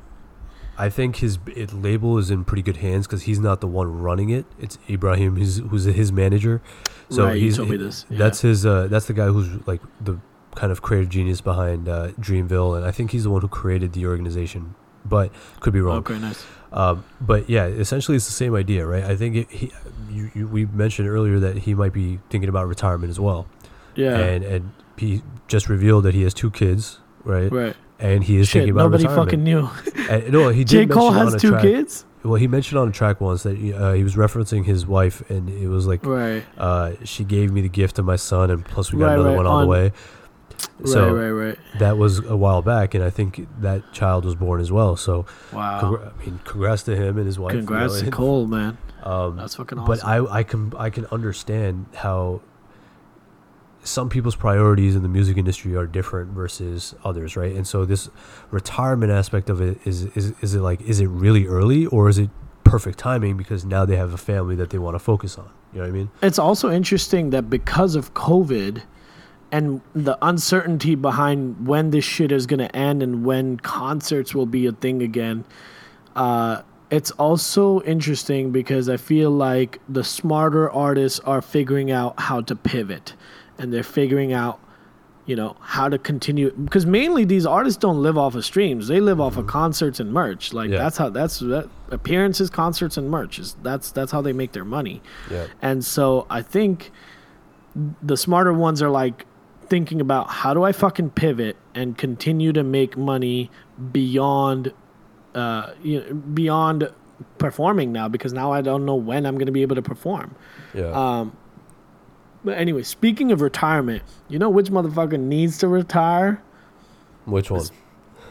[0.79, 3.99] I think his it, label is in pretty good hands because he's not the one
[3.99, 4.45] running it.
[4.59, 6.61] It's Ibrahim, who's, who's his manager.
[7.09, 8.17] So Right, you he's told me this, yeah.
[8.19, 8.63] That's his.
[8.65, 10.19] Uh, that's the guy who's like the
[10.53, 13.93] kind of creative genius behind uh, Dreamville, and I think he's the one who created
[13.93, 14.75] the organization.
[15.03, 15.99] But could be wrong.
[15.99, 16.45] Okay, nice.
[16.71, 19.03] Um, but yeah, essentially it's the same idea, right?
[19.03, 19.71] I think it, he,
[20.09, 23.47] you, you, we mentioned earlier that he might be thinking about retirement as well,
[23.95, 27.51] Yeah, and and he just revealed that he has two kids, right?
[27.51, 27.75] right.
[27.99, 29.29] And he is Shit, thinking about nobody retirement.
[29.31, 29.69] fucking knew.
[30.09, 32.05] And, no, he did J Cole has two track- kids.
[32.23, 35.49] Well, he mentioned on a track once that uh, he was referencing his wife, and
[35.49, 38.91] it was like, Right, uh, she gave me the gift of my son, and plus
[38.91, 39.91] we got Right, another right, one on, on- the way.
[40.85, 41.57] So right, right, right.
[41.79, 44.95] that was a while back, and I think that child was born as well.
[44.95, 45.81] So, Wow.
[45.81, 47.53] congra- I mean, congrats to him and his wife.
[47.53, 48.77] Congrats to Cole, man.
[49.03, 49.87] Um, That's fucking awesome.
[49.87, 52.41] but I, I can, I can understand how
[53.83, 57.55] some people's priorities in the music industry are different versus others, right?
[57.55, 58.09] And so this
[58.51, 62.17] retirement aspect of it is, is, is it like, is it really early or is
[62.17, 62.29] it
[62.63, 65.49] perfect timing because now they have a family that they want to focus on?
[65.73, 66.09] You know what I mean?
[66.21, 68.81] it's also interesting that because of COVID
[69.51, 74.45] and the uncertainty behind when this shit is going to end and when concerts will
[74.45, 75.45] be a thing again,
[76.15, 82.41] uh, it's also interesting because I feel like the smarter artists are figuring out how
[82.41, 83.13] to pivot
[83.57, 84.59] and they're figuring out
[85.25, 89.01] you know how to continue because mainly these artists don't live off of streams they
[89.01, 90.77] live off of concerts and merch like Yeah.
[90.77, 94.63] that's how that's that appearances concerts and merch is that's that's how they make their
[94.63, 95.47] money Yeah.
[95.61, 96.91] and so I think
[98.01, 99.25] the smarter ones are like
[99.69, 103.51] thinking about how do I fucking pivot and continue to make money
[103.91, 104.73] beyond
[105.35, 106.91] uh you know, beyond
[107.37, 110.35] performing now because now I don't know when I'm going to be able to perform.
[110.73, 110.91] Yeah.
[110.91, 111.37] Um
[112.43, 116.41] but anyway, speaking of retirement, you know which motherfucker needs to retire?
[117.25, 117.65] Which one?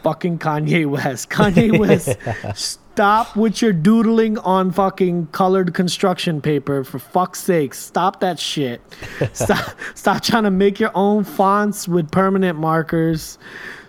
[0.03, 1.29] fucking Kanye West.
[1.29, 1.77] Kanye
[2.55, 6.83] West, stop with your doodling on fucking colored construction paper.
[6.83, 8.81] For fuck's sake, stop that shit.
[9.33, 13.37] Stop, stop trying to make your own fonts with permanent markers.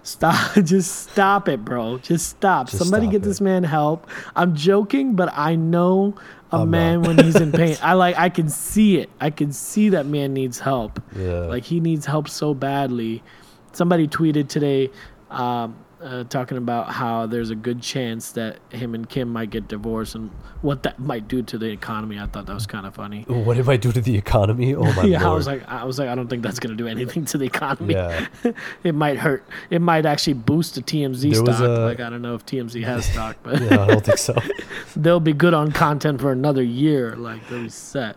[0.03, 1.97] Stop, just stop it, bro.
[1.99, 2.66] Just stop.
[2.66, 3.25] Just Somebody stop get it.
[3.25, 4.07] this man help.
[4.37, 6.14] I'm joking, but I know
[6.53, 7.79] a I'm man when he's in pain.
[7.83, 9.09] I like, I can see it.
[9.23, 11.03] I can see that man needs help.
[11.16, 11.47] Yeah.
[11.47, 13.23] Like he needs help so badly.
[13.73, 14.90] Somebody tweeted today,
[15.31, 19.68] um, uh, talking about how there's a good chance that him and Kim might get
[19.68, 20.30] divorced and
[20.62, 22.18] what that might do to the economy.
[22.18, 23.22] I thought that was kind of funny.
[23.26, 24.74] What it I do to the economy?
[24.74, 25.06] Oh my god.
[25.08, 25.32] yeah, lord!
[25.32, 27.46] I was like, I was like, I don't think that's gonna do anything to the
[27.46, 27.94] economy.
[27.94, 28.26] yeah,
[28.84, 29.44] it might hurt.
[29.70, 31.61] It might actually boost the TMZ There stock.
[31.61, 34.37] a- like I don't know if TMZ has stock, but yeah, I don't think so.
[34.96, 37.16] they'll be good on content for another year.
[37.16, 38.16] Like they'll be set.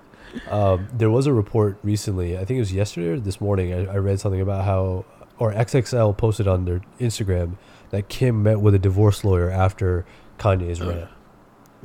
[0.49, 2.37] Um, there was a report recently.
[2.37, 3.73] I think it was yesterday or this morning.
[3.73, 5.03] I, I read something about how,
[5.37, 7.57] or XXL posted on their Instagram
[7.91, 10.05] that Kim met with a divorce lawyer after
[10.39, 11.09] Kanye's Oh, rant,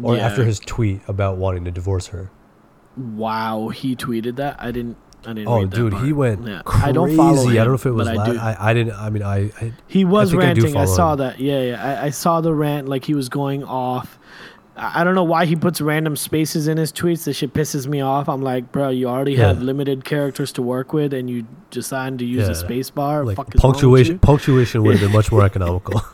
[0.03, 0.27] or Yeah.
[0.27, 2.31] after his tweet about wanting to divorce her.
[2.97, 4.57] Wow, he tweeted that.
[4.59, 4.97] I didn't.
[5.27, 5.49] I didn't.
[5.49, 6.63] Oh, read that Oh, dude, he went Yeah.
[6.65, 6.87] crazy.
[6.87, 7.51] I don't follow him.
[7.51, 8.09] I don't know if it was.
[8.09, 8.53] la- I.
[8.53, 8.95] I, I didn't.
[8.95, 10.67] I mean, I, I He was I ranting.
[10.77, 11.19] I, follow saw him.
[11.19, 11.41] that.
[11.41, 11.85] Yeah, yeah.
[12.01, 12.89] I, I saw the rant.
[12.89, 14.16] Like he was going off.
[14.79, 17.25] I don't know why he puts random spaces in his tweets.
[17.25, 18.29] This shit pisses me off.
[18.29, 19.49] I'm like, bro, you already Yeah.
[19.49, 23.25] have limited characters to work with, and you decide to use a space bar.
[23.25, 24.19] like Fuck is wrong with punctuation.
[24.19, 26.03] Punctuation would have been much more economical.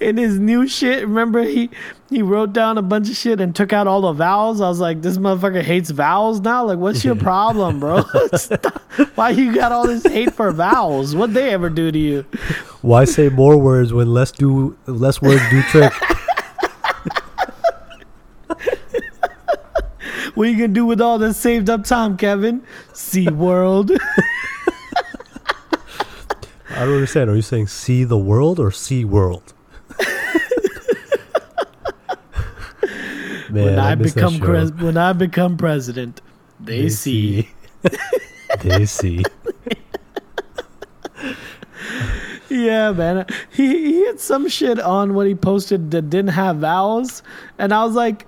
[0.00, 1.02] in his new shit.
[1.06, 1.70] Remember he
[2.08, 4.60] he wrote down a bunch of shit and took out all the vowels.
[4.60, 6.64] I was like, this motherfucker hates vowels now.
[6.64, 8.02] Like, what's your problem, bro?
[9.14, 11.14] Why you got all this hate for vowels?
[11.14, 12.22] What they ever do to you?
[12.82, 15.92] Why say more words when less do less words do trick?
[20.34, 22.62] What are you gonna do with all this saved up time, Kevin?
[22.92, 23.90] Sea World.
[26.70, 27.28] I don't understand.
[27.30, 29.52] Are you saying see the world or see world?
[33.50, 36.20] Man, when I, that become pres- when I become president,
[36.60, 37.50] they, see.
[38.62, 39.24] they see.
[42.48, 43.26] Yeah, man.
[43.50, 47.22] He he had some shit on what he posted that didn't have vowels,
[47.58, 48.26] and I was like,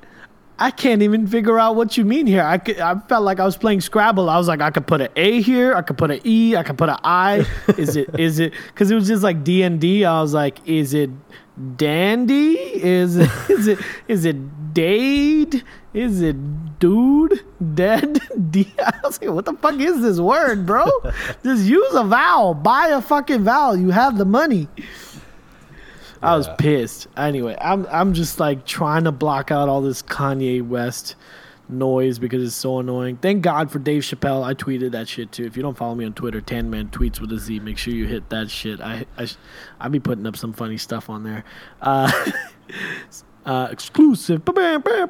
[0.63, 2.45] I can't even figure out what you mean here.
[2.45, 4.31] I could, I felt like I was playing Scrabble.
[4.31, 6.63] I was like, I could put an A here, I could put an E, I
[6.63, 7.45] could put an I.
[7.77, 8.53] Is it is it?
[8.69, 10.05] Because it was just like D and D.
[10.05, 11.11] I was like, is it
[11.77, 12.53] dandy?
[12.53, 13.17] Is
[13.51, 15.65] is it is it dade?
[15.95, 17.41] Is it dude?
[17.75, 18.21] Dead?
[18.53, 20.87] D- I was like, what the fuck is this word, bro?
[21.43, 22.55] Just use a vowel.
[22.55, 23.77] Buy a fucking vowel.
[23.77, 24.69] You have the money.
[26.23, 27.09] I was pissed.
[27.17, 31.17] Anyway, I'm I'm just like trying to block out all this Kanye West
[31.69, 33.17] noise because it's so annoying.
[33.17, 34.45] Thank God for Dave Chappelle.
[34.45, 35.45] I tweeted that shit too.
[35.45, 37.61] If you don't follow me on Twitter, Tan Man tweets with a Z.
[37.61, 38.81] Make sure you hit that shit.
[38.81, 39.29] I I
[39.81, 41.45] I be putting up some funny stuff on there.
[41.81, 42.11] Uh,
[43.47, 44.43] uh, exclusive.
[44.55, 45.07] My guy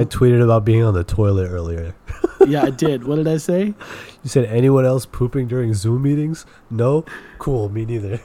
[0.00, 1.94] Um, tweeted about being on the toilet earlier.
[2.46, 3.04] Yeah, I did.
[3.04, 3.74] What did I say?
[4.22, 6.46] You said anyone else pooping during Zoom meetings?
[6.70, 7.04] No?
[7.38, 8.20] Cool, me neither.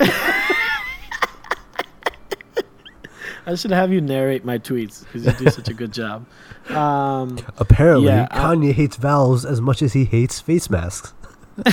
[3.46, 6.24] I should have you narrate my tweets because you do such a good job.
[6.70, 11.12] Um, Apparently, Yeah, I- Kanye hates valves as much as he hates face masks.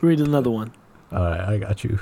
[0.00, 0.72] read another one.
[1.12, 2.00] All right, I got you.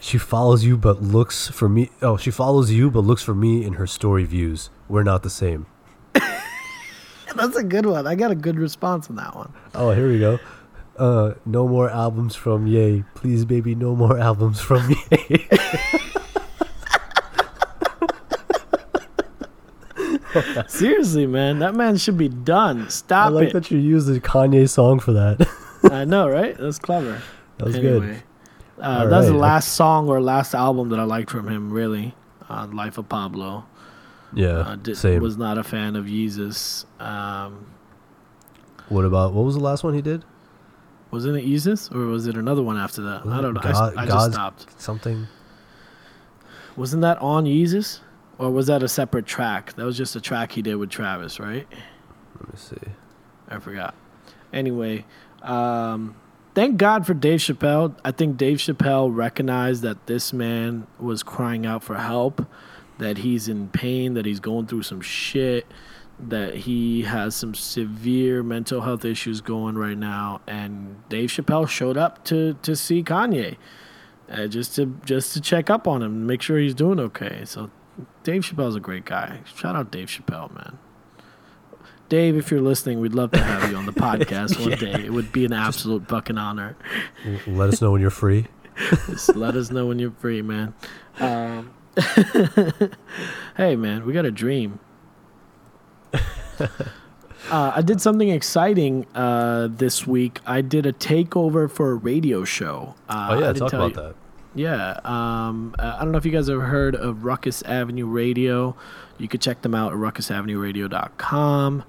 [0.00, 1.90] She follows you but looks for me.
[2.02, 4.70] Oh, she follows you but looks for me in her story views.
[4.88, 5.66] We're not the same.
[6.14, 8.06] That's a good one.
[8.06, 9.52] I got a good response on that one.
[9.74, 10.38] Oh, here we go.
[10.98, 13.04] Uh, no more albums from Yay.
[13.14, 15.48] Please, baby, no more albums from Yay.
[20.68, 22.88] Seriously, man, that man should be done.
[22.90, 23.52] Stop I like it.
[23.54, 25.48] that you used the Kanye song for that.
[25.90, 26.56] I know, right?
[26.58, 27.20] That's clever.
[27.58, 28.02] that was good.
[28.02, 28.22] anyway,
[28.78, 31.70] uh, All that's the last song or last album that I liked from him.
[31.72, 32.14] Really,
[32.48, 33.64] uh, Life of Pablo.
[34.34, 35.22] Yeah, Uh, did, same.
[35.22, 36.84] Was not a fan of Jesus.
[37.00, 37.66] Um,
[38.88, 40.24] what about what was the last one he did?
[41.10, 43.26] Wasn't it Yeezus or was it another one after that?
[43.26, 43.60] I don't know.
[43.60, 44.80] God- I, just God's- stopped.
[44.80, 45.26] Something.
[46.76, 48.00] Wasn't that on Yeezus?
[48.38, 49.72] Or was that a separate track?
[49.74, 51.66] That was just a track he did with Travis, right?
[52.38, 52.76] Let me see.
[53.48, 53.96] I forgot.
[54.52, 55.04] Anyway,
[55.42, 56.14] um,
[56.54, 57.96] thank God for Dave Chappelle.
[58.04, 62.46] I think Dave Chappelle recognized that this man was crying out for help,
[62.98, 65.66] that he's in pain, that he's going through some shit,
[66.20, 70.40] that he has some severe mental health issues going right now.
[70.46, 73.56] And Dave Chappelle showed up to to see Kanye,
[74.30, 77.42] uh, just to just to check up on him, make sure he's doing okay.
[77.44, 77.70] So
[78.22, 79.40] Dave Chappelle's a great guy.
[79.44, 80.78] Shout out Dave Chappelle, man.
[82.08, 85.04] Dave, if you're listening, we'd love to have you on the podcast one day.
[85.04, 86.74] It would be an absolute fucking honor.
[87.46, 88.46] Let us know when you're free.
[89.06, 90.72] Just let us know when you're free, man.
[91.20, 91.74] Um,
[93.56, 94.80] hey, man, we got a dream.
[97.50, 100.40] Uh, I did something exciting uh, this week.
[100.44, 102.94] I did a takeover for a radio show.
[103.08, 104.14] Uh, Oh yeah, talk about you- that.
[104.54, 105.00] Yeah.
[105.04, 108.76] Um, uh, I don't know if you guys have heard of Ruckus Avenue Radio.
[109.16, 111.84] You could check them out at ruckusavenueradio.com.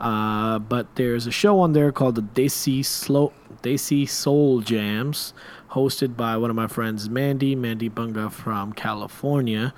[0.00, 3.32] Uh, but there's a show on there called the Desi Slow
[3.62, 5.32] Desi Soul Jams,
[5.70, 9.72] hosted by one of my friends, Mandy Mandy Bunga from California,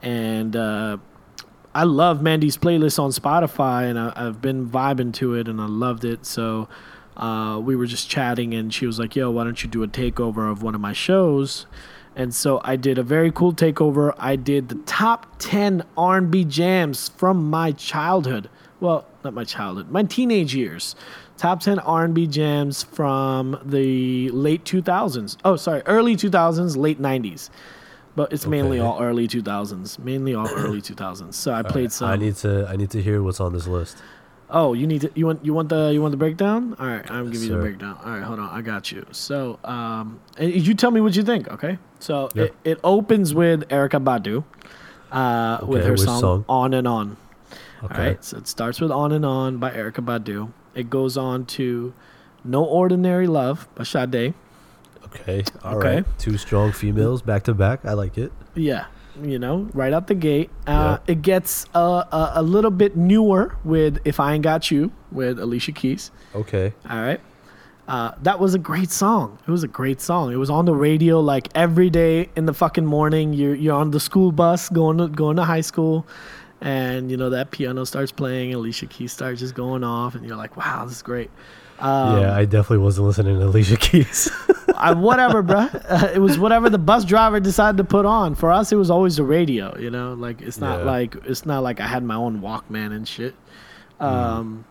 [0.00, 0.96] and uh,
[1.74, 5.66] I love Mandy's playlist on Spotify, and I, I've been vibing to it, and I
[5.66, 6.26] loved it.
[6.26, 6.68] So
[7.16, 9.88] uh, we were just chatting, and she was like, "Yo, why don't you do a
[9.88, 11.66] takeover of one of my shows?"
[12.16, 14.14] And so I did a very cool takeover.
[14.18, 18.50] I did the top ten R&B jams from my childhood.
[18.80, 20.96] Well, not my childhood, my teenage years.
[21.36, 25.36] Top ten R&B jams from the late 2000s.
[25.44, 27.48] Oh, sorry, early 2000s, late 90s.
[28.20, 29.98] But it's mainly all early 2000s.
[29.98, 31.32] Mainly all early 2000s.
[31.32, 32.10] So I played some.
[32.10, 32.66] I need to.
[32.68, 33.96] I need to hear what's on this list.
[34.50, 36.76] Oh, you need to you want you want the you want the breakdown?
[36.78, 37.96] All right, I'm Yes, giving you the breakdown.
[38.04, 39.06] All right, hold on, I got you.
[39.12, 41.78] So, um, and you tell me what you think, okay?
[42.00, 42.42] So Yeah.
[42.44, 44.44] it, it opens with Erykah Badu,
[45.12, 46.44] uh, with her song, song?
[46.48, 47.16] "On and On."
[47.84, 47.94] Okay.
[47.94, 50.50] All right, so it starts with "On and On" by Erykah Badu.
[50.74, 51.94] It goes on to
[52.44, 54.34] "No Ordinary Love" by Sade.
[55.06, 55.44] Okay.
[55.64, 55.98] All right.
[55.98, 56.08] Okay.
[56.18, 57.84] Two strong females back to back.
[57.84, 58.32] I like it.
[58.54, 58.86] Yeah,
[59.22, 60.50] you know, right out the gate.
[60.66, 64.92] Uh, It gets uh, a, a little bit newer with "If I Ain't Got You"
[65.10, 66.10] with Alicia Keys.
[66.34, 66.72] Okay.
[66.88, 67.20] All right.
[67.88, 69.36] Uh, that was a great song.
[69.48, 70.32] It was a great song.
[70.32, 73.32] It was on the radio like every day in the fucking morning.
[73.32, 76.06] You're you're on the school bus going to going to high school,
[76.60, 78.54] and you know that piano starts playing.
[78.54, 81.30] Alicia Keys starts just going off, and you're like, wow, this is great.
[81.80, 84.30] Um, yeah, I definitely wasn't listening to Alicia Keys.
[84.76, 85.74] I, whatever, bruh.
[85.88, 88.34] Uh, it was whatever the bus driver decided to put on.
[88.34, 89.76] For us, it was always the radio.
[89.78, 90.84] You know, like it's not Yeah.
[90.84, 93.34] like it's not like I had my own Walkman and shit.
[93.98, 94.64] Um,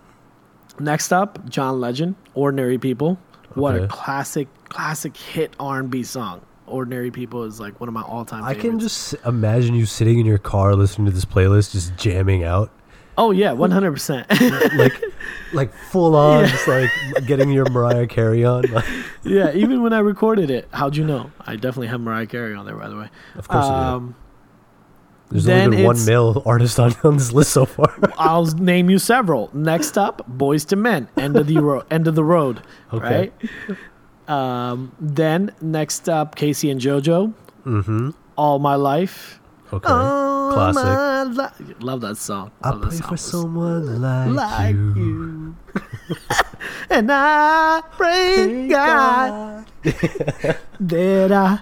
[0.80, 3.20] Next up, John Legend, "Ordinary People."
[3.54, 6.40] What a classic, classic hit R and B song.
[6.68, 8.44] "Ordinary People" is like one of my all-time.
[8.44, 8.62] I favorites.
[8.70, 12.72] can just imagine you sitting in your car listening to this playlist, just jamming out,
[13.22, 14.26] Oh yeah, one hundred percent.
[14.78, 14.94] like,
[15.52, 16.52] like full on, Yeah.
[16.52, 16.90] just like
[17.28, 18.64] getting your Mariah Carey on.
[19.24, 21.30] Yeah, even when I recorded it, how'd you know?
[21.46, 23.10] I definitely have Mariah Carey on there, by the way.
[23.36, 23.66] of course.
[23.66, 24.16] Um,
[25.30, 27.94] there's only been one male artist on, on this list so far.
[28.18, 29.50] I'll name you several.
[29.54, 32.62] Next up, Boyz II Men, End of the Ro- End of the Road,
[32.94, 33.32] Okay.
[33.68, 33.78] right?
[34.28, 37.34] Um, then next up, K-Ci and JoJo,
[37.66, 38.10] mm-hmm.
[38.38, 39.39] All My Life.
[39.72, 39.88] Okay.
[39.90, 41.60] All Classic.
[41.60, 42.52] Li- Love that song.
[42.64, 44.94] I Love that pray for someone like, like you.
[44.96, 45.56] you.
[46.90, 49.66] and I pray God
[50.80, 51.60] that I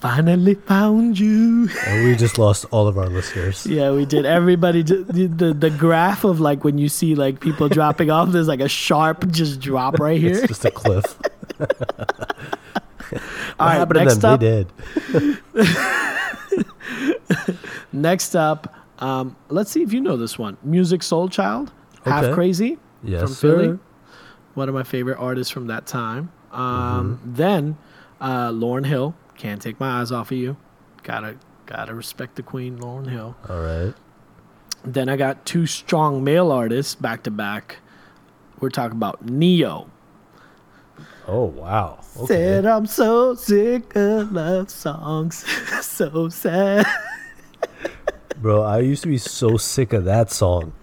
[0.00, 1.68] finally found you.
[1.86, 3.66] And we just lost all of our listeners.
[3.66, 4.24] Yeah, we did.
[4.24, 8.48] Everybody, the, the the graph of like when you see like people dropping off, there's
[8.48, 10.38] like a sharp just drop right here.
[10.38, 11.18] It's just a cliff.
[13.58, 14.64] All right, next up, They
[15.12, 15.38] did.
[17.92, 20.56] Next up, um, let's see if you know this one.
[20.66, 21.70] Musiq Soulchild,
[22.04, 23.56] Half Crazy Yes, from sir.
[23.58, 23.78] Philly.
[24.54, 26.32] One of my favorite artists from that time.
[26.52, 27.34] Um, Mm-hmm.
[27.34, 27.78] Then
[28.20, 30.56] uh, Lauryn Hill, Can't Take My Eyes Off of You.
[31.02, 33.36] Gotta gotta respect the queen, Lauryn Hill.
[33.48, 33.94] All right.
[34.84, 37.78] Then I got two strong male artists back to back.
[38.60, 39.88] We're talking about Ne-Yo.
[41.26, 42.00] Oh wow.
[42.16, 42.26] Okay.
[42.26, 45.44] Said I'm so sick of love songs,
[45.86, 46.84] so sad.
[48.40, 50.72] Bro, I used to be so sick of that song.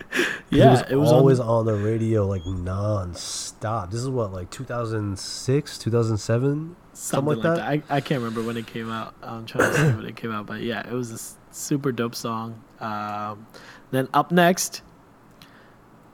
[0.50, 1.48] Yeah, it was, it was always on.
[1.50, 3.92] on, the radio like non-stop.
[3.92, 7.60] This is what like 2006, 2007, Something like that.
[7.60, 9.14] I, I can't remember when it came out.
[9.22, 12.16] I'm trying to see when it came out, but yeah, it was a super dope
[12.16, 12.64] song.
[12.80, 13.46] Um,
[13.92, 14.84] then up next,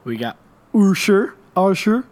[0.03, 0.37] we got
[0.73, 1.35] Usher.
[1.55, 2.07] Usher.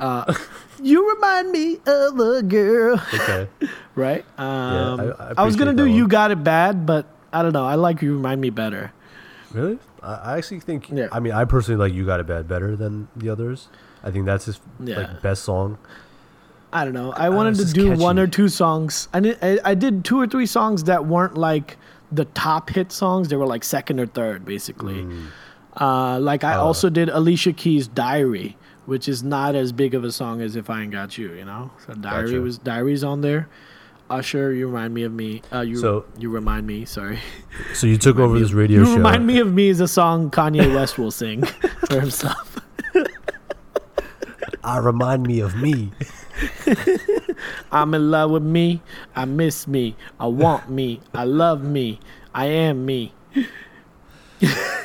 [0.00, 0.34] Uh,
[0.82, 3.48] you remind me of a girl, Okay.
[3.94, 4.24] right?
[4.36, 6.08] Um, I- I I, was gonna do that "You.
[6.08, 7.64] Got It Bad," but I don't know.
[7.64, 8.92] I like "You Remind Me" better.
[9.52, 9.78] really?
[10.02, 10.88] I, actually think.
[10.90, 11.08] Yeah.
[11.12, 13.68] I mean, I personally like "You Got It Bad" better than the others.
[14.02, 14.96] I think that's his Yeah.
[14.98, 15.78] like best song.
[16.72, 17.12] I don't know.
[17.12, 19.08] I wanted to do one or two songs.
[19.12, 21.76] I did, I, I did two or three songs that weren't like
[22.12, 23.28] the top hit songs.
[23.28, 25.02] They were like second or third, basically.
[25.02, 25.26] Mm.
[25.80, 26.62] Uh, like I Uh.
[26.62, 30.70] also did Alicia Keys' "Diary," which is not as big of a song as "If
[30.70, 32.40] I Ain't Got You." You know, so "Diary" Gotcha.
[32.40, 33.48] was "Diary's" on there.
[34.10, 35.40] Usher, you remind me of me.
[35.52, 36.84] Uh, you So- you remind me.
[36.84, 37.20] Sorry.
[37.74, 38.96] So you took over this radio you show.
[38.96, 41.42] remind me of me is a song Kanye West will sing
[41.88, 42.58] for himself.
[44.64, 45.90] I remind me of me.
[47.72, 48.82] I'm in love with me.
[49.16, 49.96] I miss me.
[50.18, 51.00] I want me.
[51.14, 52.00] I love me.
[52.34, 53.12] I am me.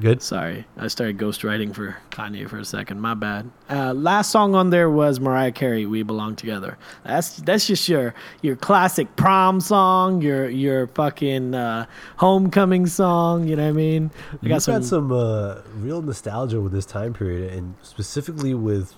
[0.00, 0.22] Good.
[0.22, 3.00] Sorry, I started ghostwriting for Kanye for a second.
[3.02, 3.50] My bad.
[3.68, 8.14] Uh, last song on there was Mariah Carey, "We Belong Together." That's that's just your
[8.40, 11.84] your classic prom song, your your fucking uh,
[12.16, 13.46] homecoming song.
[13.46, 14.10] You know what I mean?
[14.32, 18.94] I You got some, uh, real nostalgia with this time period, and specifically with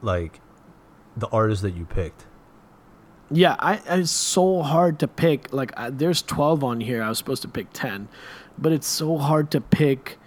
[0.00, 0.40] like
[1.14, 2.24] the artists that you picked.
[3.30, 5.52] Yeah, I it's so hard to pick.
[5.52, 7.02] Like, I, there's 12 on here.
[7.02, 8.08] I was supposed to pick 10,
[8.58, 10.18] but it's so hard to pick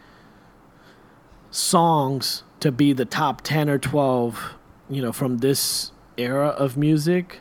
[1.51, 4.53] songs to be the top 10 or 12.
[4.89, 7.39] You know, from this era of music.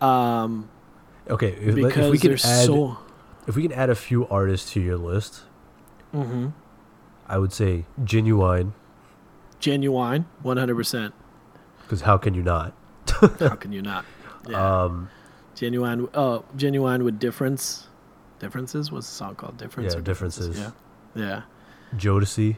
[0.00, 0.68] Um,
[1.30, 2.98] Okay, if, because if we can add so.
[3.46, 5.42] if we can add a few artists to your list,
[6.10, 6.48] hmm
[7.28, 8.72] I would say Ginuwine.
[9.60, 11.12] Ginuwine, 100%.
[11.82, 12.74] Because how can you not?
[13.38, 14.04] How can you not?
[14.48, 14.82] Yeah.
[14.82, 15.08] Um,
[15.54, 16.08] Ginuwine.
[16.14, 17.86] Oh, Ginuwine with difference.
[18.42, 18.92] Differences.
[18.92, 19.56] What's the song called?
[19.56, 19.94] Difference.
[19.94, 20.58] Yeah, or Differences.
[20.58, 20.70] Yeah.
[21.14, 21.42] Yeah.
[21.96, 22.56] Jodeci.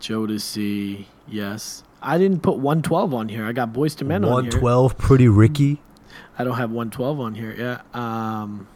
[0.00, 1.04] Jodeci.
[1.28, 1.84] Yes.
[2.00, 3.44] I didn't put 112 on here.
[3.46, 4.50] I got Boyz II Men on here.
[4.52, 4.98] twelve.
[4.98, 5.80] Pretty Ricky.
[6.38, 7.54] I don't have 112 on here.
[7.56, 7.80] Yeah.
[7.94, 8.66] Um,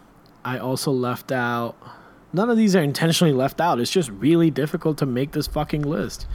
[0.44, 1.74] I also left out.
[2.32, 3.80] None of these are intentionally left out.
[3.80, 6.26] It's just really difficult to make this fucking list.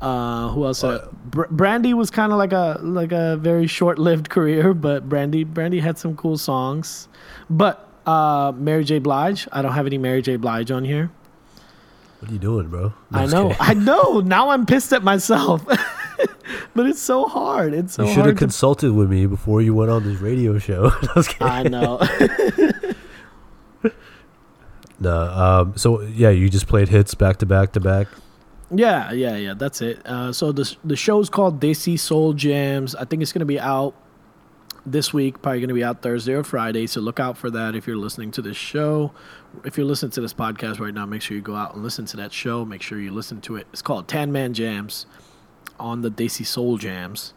[0.00, 0.82] Uh, who else?
[0.84, 5.44] Uh, Br- Brandy was kind of like a like a very short-lived career, but Brandy
[5.44, 7.08] Brandy had some cool songs.
[7.50, 8.98] But uh, Mary J.
[8.98, 10.36] Blige, I don't have any Mary J.
[10.36, 11.10] Blige on here.
[12.20, 12.94] What are you doing, bro?
[13.10, 13.54] No, I know.
[13.60, 14.20] I know.
[14.20, 15.62] Now I'm pissed at myself.
[16.74, 17.74] but it's so hard.
[17.74, 18.36] It's so you should have hard.
[18.36, 20.90] to- consulted with me before you went on this radio show.
[21.16, 21.24] I.
[21.40, 22.00] I know.
[25.00, 25.22] No.
[25.22, 25.76] Um.
[25.76, 28.06] So yeah, you just played hits back to back to back.
[28.70, 29.54] Yeah, yeah, yeah.
[29.54, 30.00] That's it.
[30.06, 32.94] Uh, so the the show's called Desi Soul Jams.
[32.94, 33.94] I think it's gonna be out
[34.86, 35.40] this week.
[35.42, 36.86] Probably gonna be out Thursday or Friday.
[36.86, 39.12] So look out for that if you're listening to this show.
[39.64, 42.04] If you're listening to this podcast right now, make sure you go out and listen
[42.06, 42.64] to that show.
[42.64, 43.66] Make sure you listen to it.
[43.72, 45.06] It's called Tan Man Jams
[45.78, 47.32] on the Desi Soul Jams.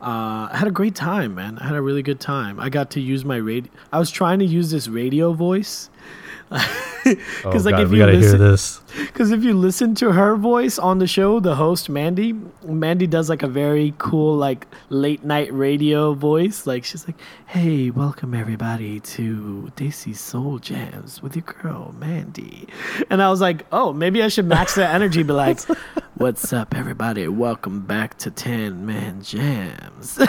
[0.00, 1.58] Uh, I had a great time, man.
[1.58, 2.58] I had a really good time.
[2.58, 3.70] I got to use my radio.
[3.92, 5.90] I was trying to use this radio voice.
[7.04, 8.80] Oh Because like God, if we you gotta listen, hear this.
[9.06, 12.34] because if you listen to her voice on the show, the host Mandy,
[12.64, 16.64] Mandy does like a very cool like late night radio voice.
[16.64, 22.68] Like she's like, "Hey, welcome everybody to Desi Soul Jams with your girl Mandy,"
[23.10, 25.58] and I was like, "Oh, maybe I should match that energy." Be like,
[26.14, 27.26] "What's up, everybody?
[27.26, 30.20] Welcome back to Ten Man Jams."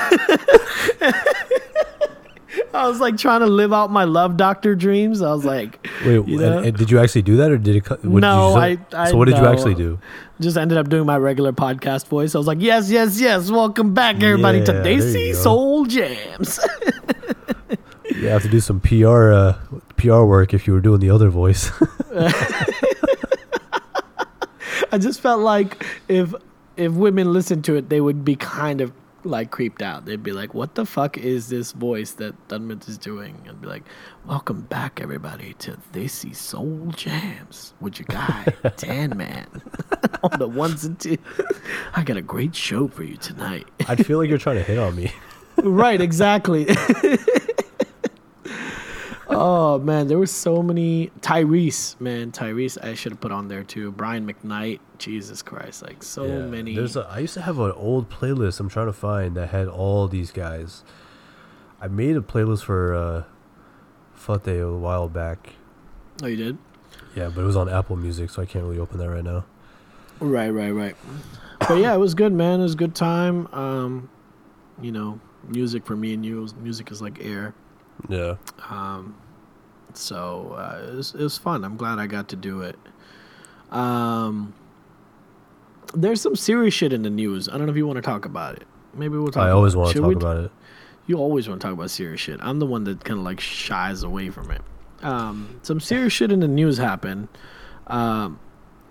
[2.73, 5.21] I was like trying to live out my love doctor dreams.
[5.21, 6.57] I was like, Wait, you know?
[6.57, 7.87] and, and did you actually do that, or did it?
[7.89, 9.99] what did No, you I- I So what did you actually do?
[10.41, 12.33] just ended up doing my regular podcast voice.
[12.35, 13.49] I was like, yes, yes, yes.
[13.51, 15.35] Welcome back, everybody, to Yeah, you Desi.
[15.35, 16.59] Soul Jams.
[18.15, 19.53] You have to do some PR uh,
[19.97, 21.71] PR work if you were doing the other voice.
[24.91, 26.33] I just felt like if
[26.77, 28.91] if women listened to it, they would be kind of
[29.25, 30.05] like creeped out.
[30.05, 33.67] They'd be like, "What the fuck is this voice that Tanmit is doing?" And be
[33.67, 33.83] like,
[34.25, 38.45] "Welcome back, everybody, to Desi Soul Jams with your guy
[38.77, 39.47] Tan Man
[40.23, 41.17] on the ones and twos.
[41.95, 44.77] I got a great show for you tonight." I'd feel like you're trying to hit
[44.77, 45.11] on me.
[45.57, 46.67] right, exactly.
[49.29, 53.63] oh man, there were so many Tyrese, man, Tyrese I should have put on there
[53.63, 53.91] too.
[53.91, 56.75] Brian McKnight, Jesus Christ, like so Yeah, many.
[56.75, 59.67] There's a, I used to have an old playlist I'm trying to find that had
[59.67, 60.83] all these guys.
[61.81, 63.23] I made a playlist for uh,
[64.13, 65.49] Fate a while back.
[66.23, 66.57] oh, you did?
[67.15, 69.43] Yeah, but it was on Apple Music, so I can't really open that right now.
[70.21, 70.95] Right, right, right.
[71.59, 72.61] But yeah, it was good, man.
[72.61, 73.47] It was a good time.
[73.53, 74.09] Um,
[74.81, 77.53] you know, music for me and you, music is like air.
[78.07, 78.35] Yeah.
[78.69, 79.15] Um,
[79.93, 81.65] so uh, it, was, it was fun.
[81.65, 82.77] I'm glad I got to do it.
[83.69, 84.53] Um,
[85.93, 87.47] there's some serious shit in the news.
[87.49, 88.63] I don't know if you want to talk about it.
[88.95, 89.43] Maybe we'll talk.
[89.43, 90.51] I always want to talk about it.
[91.07, 92.39] You always want to talk about serious shit.
[92.41, 94.61] I'm the one that kind of like shies away from it.
[95.01, 97.27] Um, some serious shit in the news happened.
[97.87, 98.39] Um,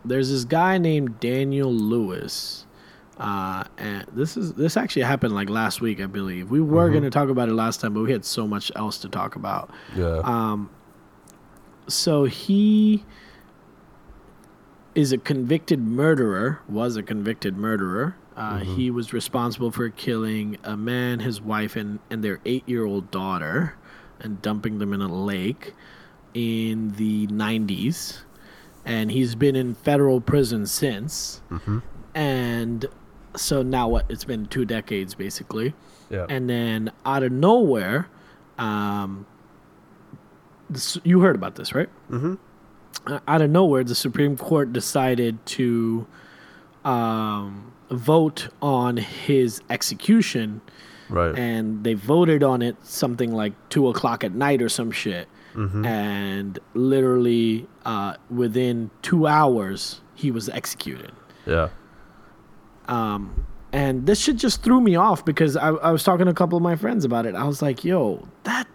[0.05, 2.67] there's this guy named Daniel Lewis.
[3.19, 6.51] Uh, and this is this actually happened like last week, I believe.
[6.51, 6.93] We were Mhm.
[6.93, 9.37] going to talk about it last time, but we had so much else to talk
[9.37, 9.71] about.
[9.97, 10.21] Yeah.
[10.25, 10.71] Um,
[11.89, 13.05] so he
[14.95, 16.61] is a convicted murderer.
[16.69, 18.17] Was a convicted murderer.
[18.37, 18.65] Uh, Mhm.
[18.77, 23.75] He was responsible for killing a man, his wife, and and their eight-year-old daughter,
[24.21, 25.75] and dumping them in a lake
[26.35, 28.25] in the '90s.
[28.85, 31.41] And he's been in federal prison since.
[31.49, 31.79] hmm
[32.15, 32.87] And
[33.37, 34.07] so now what?
[34.11, 35.73] It's been two decades basically
[36.11, 36.27] Yeah.
[36.29, 38.09] and then out of nowhere,
[38.59, 39.25] um,
[40.69, 41.89] this, you heard about this, right?
[42.09, 42.37] hmm uh,
[43.27, 46.07] out of nowhere, the Supreme Court decided to
[46.85, 50.61] um, vote on his execution,
[51.09, 51.37] Right.
[51.39, 55.29] and they voted on it something like two o'clock at night or some shit.
[55.55, 55.85] Mm-hmm.
[55.85, 61.13] And literally, uh, within two hours, he was executed.
[61.47, 61.69] yeah.
[62.89, 66.35] Um, and this shit just threw me off because I, I was talking to a
[66.35, 67.35] couple of my friends about it.
[67.35, 68.67] I was like, "Yo, that."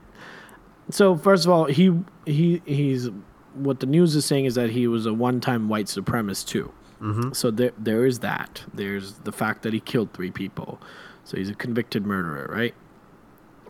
[0.90, 1.94] So first of all, he
[2.26, 3.10] he he's
[3.58, 6.72] what the news is saying is that he was a one-time white supremacist too.
[7.02, 7.34] Mm-hmm.
[7.34, 8.64] So there there is that.
[8.74, 10.80] There's the fact that he killed three people.
[11.24, 12.74] So he's a convicted murderer, right?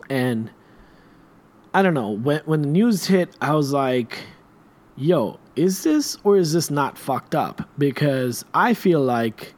[0.08, 0.50] And
[1.74, 4.20] I don't know when when the news hit, I was like,
[4.96, 9.54] "Yo, is this or is this not fucked up?" Because I feel like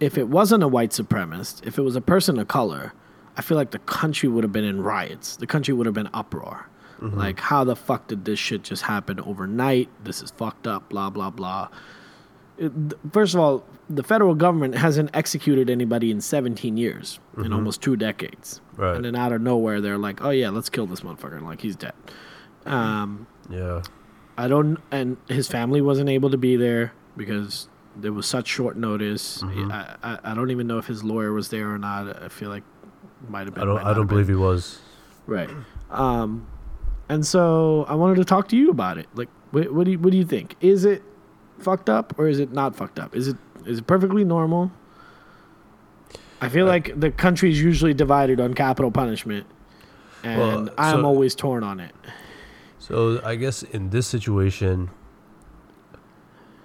[0.00, 2.92] if it wasn't a white supremacist, if it was a person of color,
[3.36, 5.36] I feel like the country would have been in riots.
[5.36, 6.68] The country would have been uproar.
[7.00, 9.88] Like, how the fuck did this shit just happen overnight?
[10.04, 10.88] This is fucked up.
[10.88, 11.68] Blah blah blah.
[12.58, 12.72] It,
[13.12, 17.96] first of all, the federal government hasn't executed anybody in 17 years, in almost two
[17.96, 18.62] decades.
[18.76, 18.96] Right.
[18.96, 21.76] And then out of nowhere, they're like, "Oh yeah, let's kill this motherfucker." Like he's
[21.76, 21.92] dead.
[22.64, 23.82] Um, Yeah.
[24.38, 28.76] I don't, and his family wasn't able to be there because there was such short
[28.76, 29.42] notice.
[29.42, 29.72] Mhm.
[29.72, 32.22] I, I, I don't even know if his lawyer was there or not.
[32.22, 32.64] I feel like
[33.28, 33.62] might have been.
[33.62, 33.82] I don't.
[33.84, 34.36] I don't believe been.
[34.36, 34.78] he was.
[35.26, 35.48] Right.
[35.90, 36.46] Um,
[37.08, 39.06] and so I wanted to talk to you about it.
[39.14, 40.56] Like, what, what do you what do you think?
[40.60, 41.02] Is it
[41.58, 43.14] fucked up or is it not fucked up?
[43.16, 44.70] Is it is it perfectly normal?
[46.40, 49.46] I feel Uh, like the country is usually divided on capital punishment,
[50.22, 51.92] and Well, I'm always torn on it.
[52.78, 54.90] So I guess in this situation,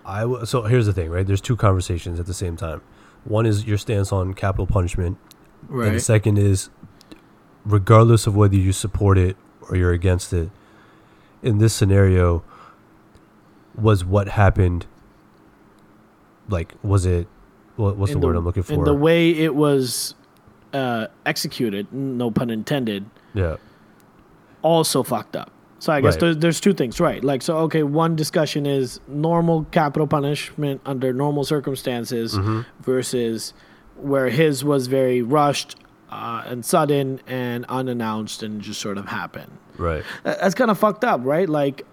[0.05, 1.25] I w- so here's the thing, right?
[1.25, 2.81] There's two conversations at the same time.
[3.23, 5.17] One is your stance on capital punishment,
[5.69, 6.69] and the second is,
[7.65, 9.37] regardless of whether you support it
[9.71, 10.49] or you're against it,
[11.41, 12.43] in this scenario,
[13.75, 14.85] was what happened.
[16.49, 17.27] Like, was it?
[17.77, 18.73] What, what's In the word I'm looking for?
[18.73, 20.13] And the way it was
[20.73, 23.55] uh, executed, no pun intended, yeah,
[24.61, 25.51] also fucked up.
[25.79, 26.19] So I guess Right.
[26.19, 27.23] there's, there's two things, right?
[27.23, 32.65] Like, so okay, one discussion is normal capital punishment under normal circumstances Mhm.
[32.81, 33.53] versus
[33.95, 35.75] where his was very rushed
[36.11, 39.49] uh, and sudden and unannounced and just sort of happen.
[39.77, 40.03] right.
[40.23, 41.47] That's kind of fucked up, right?
[41.47, 41.85] Like,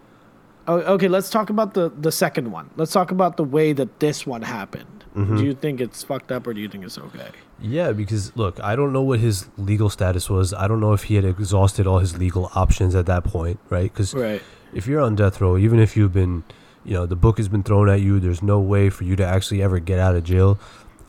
[0.69, 2.71] okay, let's talk about the the second one.
[2.77, 5.05] Let's talk about the way that this one happened.
[5.16, 5.39] Mhm.
[5.39, 7.31] Do you think it's fucked up or do you think it's okay?
[7.61, 10.53] Yeah, because look, I don't know what his legal status was.
[10.53, 13.91] I don't know if he had exhausted all his legal options at that point, right?
[13.93, 14.43] Because Right.
[14.73, 16.45] if you're on death row, even if you've been,
[16.85, 19.25] you know, the book has been thrown at you, there's no way for you to
[19.27, 20.59] actually ever get out of jail.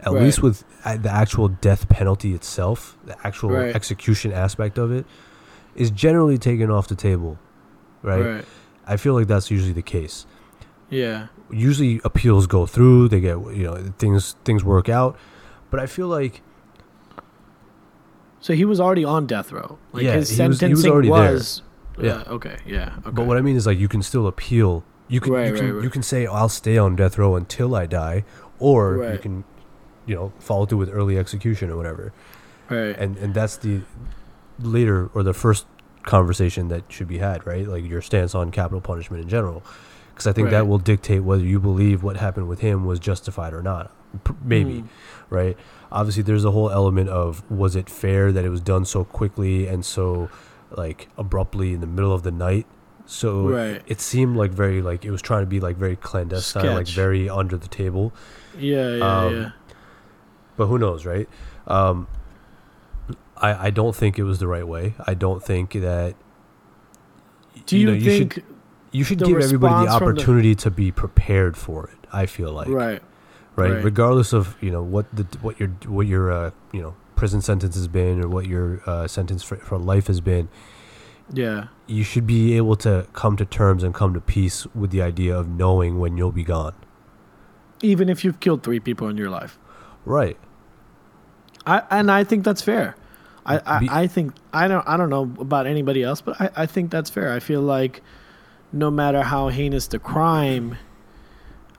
[0.01, 0.23] At Right.
[0.23, 3.75] least with uh, the actual death penalty itself, the actual Right.
[3.75, 5.05] execution aspect of it
[5.75, 7.37] is generally taken off the table,
[8.01, 8.25] right?
[8.25, 8.45] Right.
[8.87, 10.25] I feel like that's usually the case.
[10.89, 11.27] Yeah.
[11.51, 15.17] Usually appeals go through, they get, you know, things things work out,
[15.69, 16.41] but I feel like
[18.41, 19.77] So he was already on death row.
[19.91, 21.33] Like Yeah, his he was- he was sentencing already there.
[21.33, 21.61] was.
[21.97, 22.05] Yeah.
[22.25, 22.33] Yeah.
[22.33, 22.55] Okay.
[22.65, 22.91] Yeah.
[22.99, 23.11] Okay.
[23.11, 24.85] But what I mean is like you can still appeal.
[25.09, 25.83] You can Right, you can right, right.
[25.83, 28.23] you can say I'll stay on death row until I die,
[28.59, 29.43] or you can,
[30.09, 32.11] you know, follow through with early execution or whatever.
[32.69, 32.95] right.
[33.03, 33.81] And and that's the
[34.59, 35.65] later or the first
[36.03, 37.67] conversation that should be had, right?
[37.67, 39.63] Like your stance on capital punishment in general,
[40.13, 40.51] because I think Right.
[40.51, 43.91] that will dictate whether you believe what happened with him was justified or not.
[44.23, 44.87] P- maybe, Mm.
[45.29, 45.57] right?
[45.91, 49.67] Obviously, there's a whole element of was it fair that it was done so quickly
[49.67, 50.29] and so
[50.71, 52.65] like abruptly in the middle of the night.
[53.05, 53.81] So Right.
[53.87, 57.29] it seemed like very like it was trying to be like very clandestine, like very
[57.29, 58.11] under the table.
[58.57, 58.95] Yeah.
[58.97, 59.17] Yeah.
[59.17, 59.49] um, yeah.
[60.59, 61.29] But who knows, right?
[61.67, 62.07] Um,
[63.37, 64.93] I I don't think it was the right way.
[65.07, 66.15] I don't think that.
[67.65, 68.33] Do you, know, you think?
[68.33, 68.43] should
[68.91, 71.97] you should give everybody the from the- opportunity to be prepared for it?
[72.11, 73.01] I feel like right.
[73.55, 73.71] right?
[73.71, 73.83] Right.
[73.85, 77.75] Regardless of you know what the what your what your uh, you know prison sentence
[77.75, 80.49] has been or what your uh, sentence for, for life has been,
[81.31, 81.67] Yeah.
[81.87, 85.37] you should be able to come to terms and come to peace with the idea
[85.37, 86.75] of knowing when you'll be gone.
[87.81, 89.57] Even if you've killed three people in your life,
[90.05, 90.37] Right.
[91.65, 92.95] I and I think that's fair.
[93.45, 96.65] I, I, I think I don't I don't know about anybody else, but I, I
[96.65, 97.33] think that's fair.
[97.33, 98.01] I feel like
[98.71, 100.77] no matter how heinous the crime,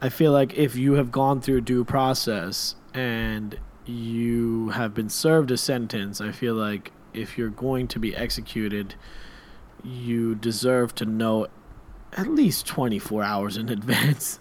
[0.01, 5.51] I feel like if you have gone through due process and you have been served
[5.51, 8.95] a sentence, I feel like if you're going to be executed,
[9.85, 11.47] you deserve to know
[12.17, 14.41] at least 24 hours in advance.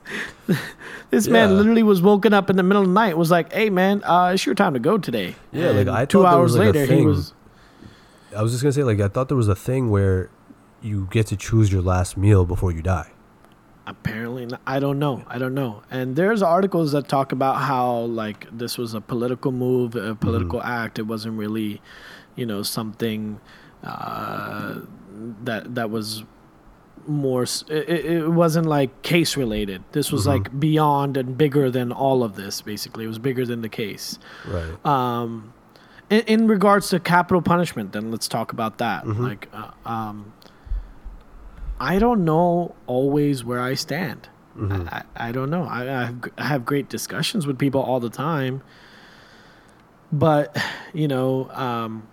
[1.10, 3.70] this man literally was woken up in the middle of the night, was like, "Hey
[3.70, 6.74] man, uh, it's your time to go today." Yeah, like, I two hours was, like,
[6.76, 7.34] later, he was.
[8.36, 10.30] I was just gonna say like I thought there was a thing where
[10.82, 13.12] you get to choose your last meal before you die.
[13.88, 14.62] apparently not.
[14.68, 15.24] I don't know.
[15.28, 15.82] I don't know.
[15.90, 20.62] And there's articles that talk about how like this was a political move, a political
[20.62, 21.00] act.
[21.00, 21.82] It wasn't really,
[22.36, 23.42] you know, something
[23.84, 24.76] uh,
[25.44, 26.24] that that was
[27.10, 27.44] more.
[27.44, 29.84] It, it wasn't like case related.
[29.92, 30.28] This was Mhm.
[30.28, 32.62] like beyond and bigger than all of this.
[32.62, 34.20] Basically, it was bigger than the case.
[34.48, 34.86] Right.
[34.86, 35.54] Um,
[36.10, 39.04] in, in regards to capital punishment, then let's talk about that.
[39.06, 39.20] Mhm.
[39.20, 40.34] Like, uh, um,
[41.80, 44.30] I don't know always where I stand.
[44.58, 44.92] Mhm.
[44.92, 45.64] I, I don't know.
[45.64, 48.62] I, I, have, I have great discussions with people all the time,
[50.12, 50.58] but
[50.94, 52.04] you know, um,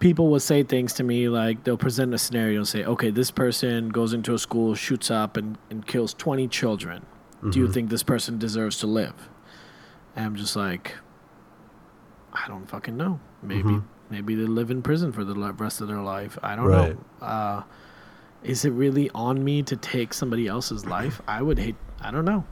[0.00, 3.30] people will say things to me like they'll present a scenario and say, "Okay, this
[3.30, 7.04] person goes into a school, shoots up, and, and kills twenty children.
[7.50, 7.72] Do you Mhm.
[7.74, 9.28] think this person deserves to live?"
[10.16, 10.96] And I'm just like,
[12.32, 13.20] I don't fucking know.
[13.42, 13.82] Maybe Mhm.
[14.10, 16.38] maybe they live in prison for the rest of their life.
[16.42, 16.96] I don't Right.
[17.20, 17.26] know.
[17.26, 17.62] Uh,
[18.42, 21.20] is it really on me to take somebody else's life?
[21.28, 21.76] I would hate.
[22.00, 22.44] I don't know.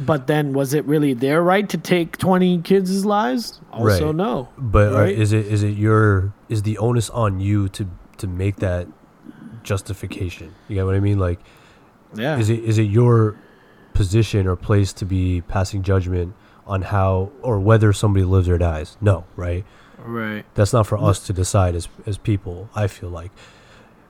[0.00, 3.60] But then, was it really their right to take twenty kids' lives?
[3.70, 4.14] Also, Right.
[4.14, 4.48] no.
[4.56, 5.18] But uh, Right?
[5.18, 7.86] is it is it your is the onus on you to
[8.16, 8.88] to make that
[9.62, 10.54] justification?
[10.68, 11.18] You get what I mean?
[11.18, 11.40] Like,
[12.14, 12.38] Yeah.
[12.38, 13.36] is it is it your
[13.92, 16.34] position or place to be passing judgment
[16.66, 18.96] on how or whether somebody lives or dies?
[19.00, 19.64] No, right?
[20.04, 20.44] right?
[20.54, 22.68] That's not for us to decide as as people.
[22.74, 23.30] I feel like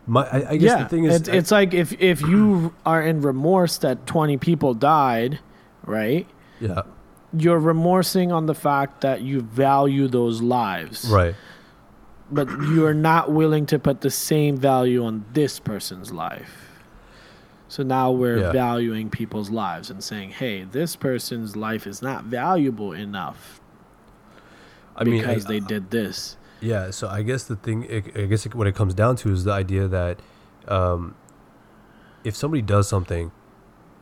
[0.07, 0.83] my I, I guess yeah.
[0.85, 4.75] the thing is it's, it's like if if you are in remorse that twenty people
[4.75, 5.41] died,
[5.91, 6.27] right?
[6.61, 6.83] yeah
[7.33, 11.05] You're remorsing on the fact that you value those lives.
[11.11, 11.35] right
[12.33, 16.53] but you're not willing to put the same value on this person's life.
[17.67, 18.53] So now we're Yeah.
[18.53, 23.61] valuing people's lives and saying, "Hey, this person's life is not valuable enough
[24.97, 28.27] I mean because I- they did this." Yeah, so I guess the thing, I I
[28.27, 30.21] guess what it comes down to is the idea that
[30.69, 31.15] um,
[32.23, 33.33] if somebody does something,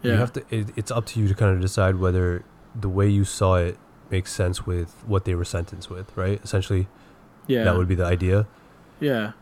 [0.02, 0.44] Yeah, you have to.
[0.50, 2.44] It, it's up to you to kind of decide whether
[2.74, 3.76] the way you saw it
[4.10, 6.40] makes sense with what they were sentenced with, right?
[6.44, 6.86] Essentially,
[7.46, 8.46] yeah, that would be the idea.
[9.00, 9.32] yeah.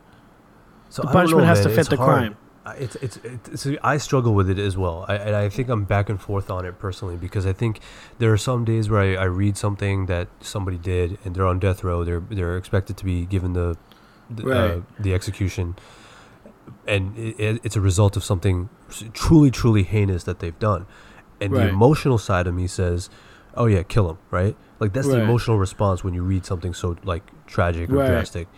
[0.88, 1.64] So The punishment know, has man.
[1.68, 2.08] to fit It's the hard.
[2.18, 2.36] crime.
[2.64, 5.84] I- It's, it's it's I struggle with it as well, I, and I think I'm
[5.84, 7.80] back and forth on it personally because I think
[8.18, 11.58] there are some days where I, I read something that somebody did and they're on
[11.58, 12.02] death row.
[12.04, 13.76] They're they're expected to be given the
[14.30, 15.76] the, uh, the execution,
[16.86, 18.68] and it, it, it's a result of something
[19.12, 20.86] truly truly heinous that they've done,
[21.40, 23.10] and the emotional side of me says,
[23.54, 24.56] "Oh yeah, kill him!" Right?
[24.80, 28.08] Like that's the emotional response when you read something so like tragic or Right.
[28.08, 28.48] drastic.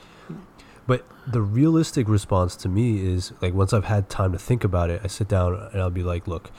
[0.86, 4.88] But the realistic response to me is like once I've had time to think about
[4.90, 6.50] it, I sit down and I'll be like, look,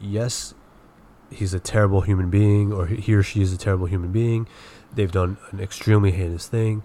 [0.00, 0.54] yes,
[1.30, 4.46] he's a terrible human being, or he or she is a terrible human being.
[4.94, 6.82] They've done an extremely heinous thing.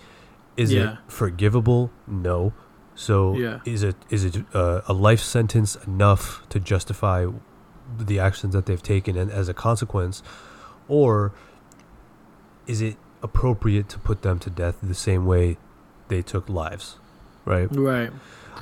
[0.55, 0.93] Is Yeah.
[0.93, 1.91] it forgivable?
[2.07, 2.53] No.
[2.97, 3.59] So Yeah.
[3.63, 7.27] is it is it uh, a life sentence enough to justify
[7.97, 10.23] the actions that they've taken and as a consequence,
[10.89, 11.31] or
[12.65, 15.57] is it appropriate to put them to death the same way
[16.07, 16.97] they took lives?
[17.45, 17.67] Right.
[17.71, 18.11] Right.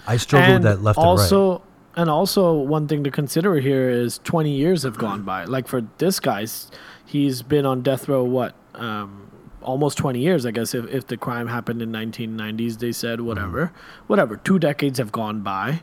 [0.05, 2.01] I struggle with that left also, and right.
[2.01, 5.45] and also one thing to consider here is 20 years have gone by.
[5.45, 6.69] Like for this guy's,
[7.05, 9.24] he's been on death row what, um,
[9.65, 10.45] almost 20 years.
[10.45, 13.71] I guess if if the crime happened in 1990s, they said whatever,
[14.07, 14.37] whatever.
[14.37, 15.81] Two decades have gone by.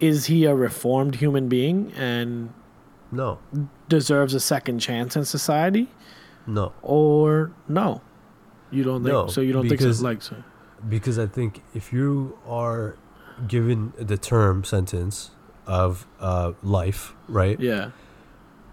[0.00, 2.52] Is he a reformed human being and
[3.12, 3.38] No,
[3.88, 5.90] deserves a second chance in society,
[6.46, 8.00] no, or no?
[8.70, 9.40] You don't think No, so?
[9.42, 10.04] You don't think because- so?
[10.04, 10.36] Like so?
[10.88, 12.96] because I think if you are
[13.46, 15.32] given the term sentence
[15.66, 17.90] of uh, life, right, Yeah.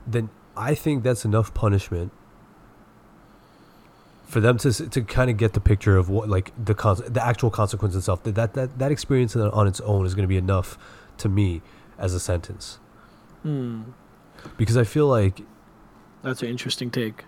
[0.08, 2.12] then I think that's enough punishment
[4.28, 7.26] for them to to kind of get the picture of what like the cons- the
[7.26, 8.22] actual consequence itself.
[8.24, 10.78] That that that, that experience on- on its own is going to be enough
[11.18, 11.62] to me
[11.98, 12.78] as a sentence
[13.44, 13.82] Hmm.
[14.58, 15.42] because I feel like
[16.24, 17.26] That's an interesting take.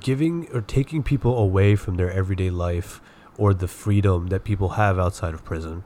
[0.00, 3.00] giving or taking people away from their everyday life
[3.36, 5.84] or the freedom that people have outside of prison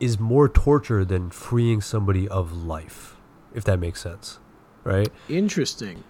[0.00, 3.16] is more torture than freeing somebody of life
[3.54, 4.38] if that makes sense
[4.84, 6.02] right Interesting.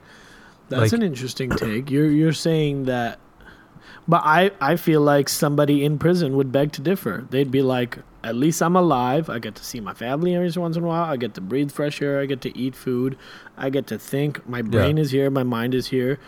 [0.69, 1.91] That's Like- an interesting take.
[1.91, 3.19] You're you're saying that,
[4.09, 7.27] but I I feel like somebody in prison would beg to differ.
[7.31, 9.29] They'd be like, at least I'm alive.
[9.29, 11.05] I get to see my family every once in a while.
[11.05, 12.21] I get to breathe fresh air.
[12.21, 13.17] I get to eat food.
[13.59, 14.49] I get to think.
[14.49, 15.29] My brain is here.
[15.31, 16.19] My mind is here.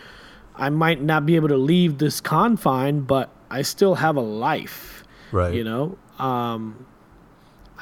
[0.57, 5.03] I might not be able to leave this confine, but I still have a life.
[5.33, 6.87] right You know, um,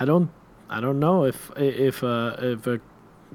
[0.00, 0.30] I don't,
[0.70, 2.80] I don't know if if uh, if a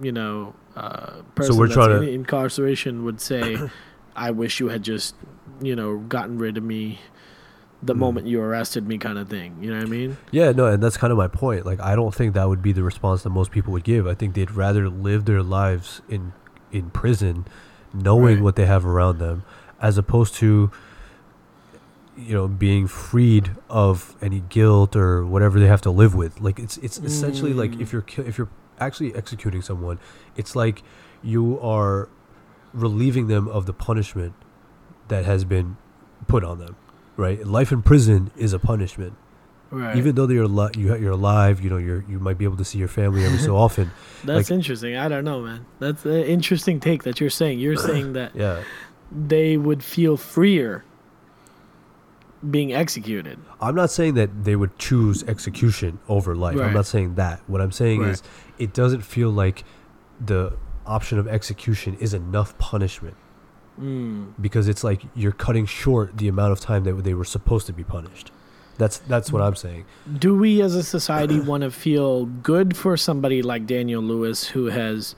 [0.01, 3.58] you know uh, person we're that's trying in to- incarceration would say,
[4.16, 5.16] "I wish you had just
[5.62, 7.00] you know gotten rid of me
[7.84, 8.00] the Mm.
[8.00, 9.56] moment you arrested me, kind of thing.
[9.62, 10.18] You know what I mean?
[10.32, 11.64] Yeah, no, and that's kind of my point.
[11.66, 14.08] Like, I don't think that would be the response that most people would give.
[14.08, 16.34] I think they'd rather live their lives in
[16.72, 17.46] in prison,
[17.94, 18.44] knowing Right.
[18.44, 19.44] what they have around them,
[19.80, 20.70] as opposed to,
[22.18, 26.42] you know, being freed of any guilt or whatever they have to live with.
[26.42, 27.82] Like, it's it's essentially like Mm.
[27.82, 28.50] if you're ki- if you're
[28.80, 30.00] actually executing someone,
[30.36, 30.84] it's like
[31.24, 32.10] you are
[32.74, 34.34] relieving them of the punishment
[35.08, 35.78] that has been
[36.28, 36.76] put on them.
[37.16, 39.14] Right, life in prison is a punishment
[39.70, 39.98] Right.
[39.98, 42.56] even though you're li- you ha- you're alive, you know, you're you might be able
[42.58, 43.92] to see your family every so often.
[44.24, 44.96] That's like- interesting.
[44.96, 45.66] I don't know, man.
[45.80, 47.60] That's an interesting take that you're saying.
[47.60, 48.64] You're saying that Yeah,
[49.12, 50.86] they would feel freer
[52.52, 53.40] being executed.
[53.60, 56.56] I'm not saying that they would choose execution over life.
[56.58, 56.68] Right.
[56.68, 57.42] I'm not saying that.
[57.48, 58.12] What I'm saying Right.
[58.12, 58.24] is,
[58.60, 59.64] it doesn't feel like
[60.24, 60.54] the
[60.86, 63.16] option of execution is enough punishment
[63.80, 64.34] Mm.
[64.42, 67.74] because it's like you're cutting short the amount of time that they were supposed to
[67.74, 68.32] be punished.
[68.80, 69.86] That's that's what I'm saying.
[70.20, 74.66] Do we as a society want to feel good for somebody like Daniel Lewis who
[74.68, 75.16] has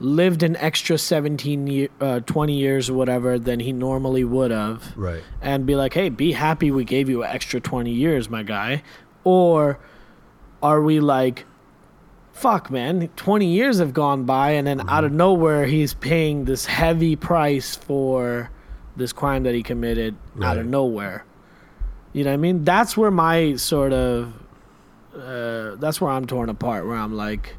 [0.00, 4.96] lived an extra 17 year, uh, 20 years or whatever than he normally would have
[4.96, 5.22] Right.
[5.42, 8.82] and be like, "Hey, be happy we gave you an extra 20 years, my guy."
[9.24, 9.78] Or
[10.62, 11.44] are we like
[12.32, 16.64] fuck, man, 20 years have gone by and then out of nowhere he's paying this
[16.64, 18.48] heavy price for
[18.96, 21.22] this crime that he committed out of nowhere.
[22.14, 22.64] You know what I mean?
[22.64, 24.32] That's where my sort of
[25.14, 26.86] uh, that's where I'm torn apart.
[26.86, 27.56] Where I'm like,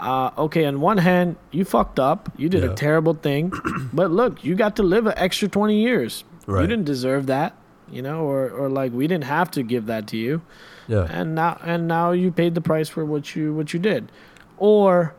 [0.00, 2.70] uh, okay, on one hand, you fucked up, you did Yeah.
[2.70, 3.52] a terrible thing,
[3.92, 6.24] but look, you got to live an extra 20 years.
[6.48, 7.54] You didn't deserve that,
[7.90, 10.40] you know, or or like we didn't have to give that to you,
[10.88, 11.06] Yeah.
[11.08, 14.10] and now and now you paid the price for what you what you did,
[14.58, 15.14] or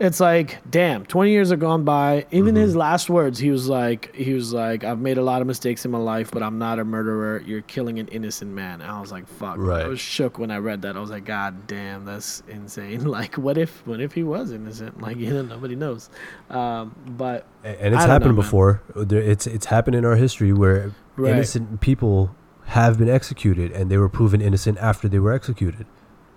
[0.00, 2.24] it's like, damn, 20 years have gone by.
[2.30, 2.62] Even Mm-hmm.
[2.62, 5.84] his last words, he was like, he was like, I've made a lot of mistakes
[5.84, 7.42] in my life, but I'm not a murderer.
[7.44, 8.80] You're killing an innocent man.
[8.80, 9.56] And I was like, fuck.
[9.58, 9.84] right.
[9.84, 10.96] I was shook when I read that.
[10.96, 13.04] I was like, God damn, that's insane.
[13.10, 15.00] Like, what if, what if he was innocent?
[15.02, 16.08] Like, you know, nobody knows.
[16.48, 18.82] Um, but and it's happened know, before.
[18.96, 21.32] There, it's it's happened in our history where Right.
[21.34, 22.34] innocent people
[22.66, 25.84] have been executed and they were proven innocent after they were executed.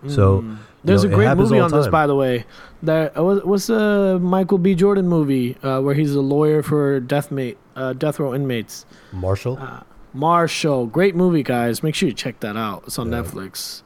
[0.08, 0.44] So,
[0.84, 2.46] There's know, a great movie on this, by the way.
[2.84, 4.76] That uh, what- what's the Michael B.
[4.76, 8.86] Jordan movie uh, where he's a lawyer for death mate, uh, death row inmates.
[9.12, 9.58] Marshall.
[9.60, 9.82] Uh,
[10.14, 11.82] Marshall, great movie, guys.
[11.82, 12.84] Make sure you check that out.
[12.86, 13.22] It's on Yeah.
[13.22, 13.82] Netflix.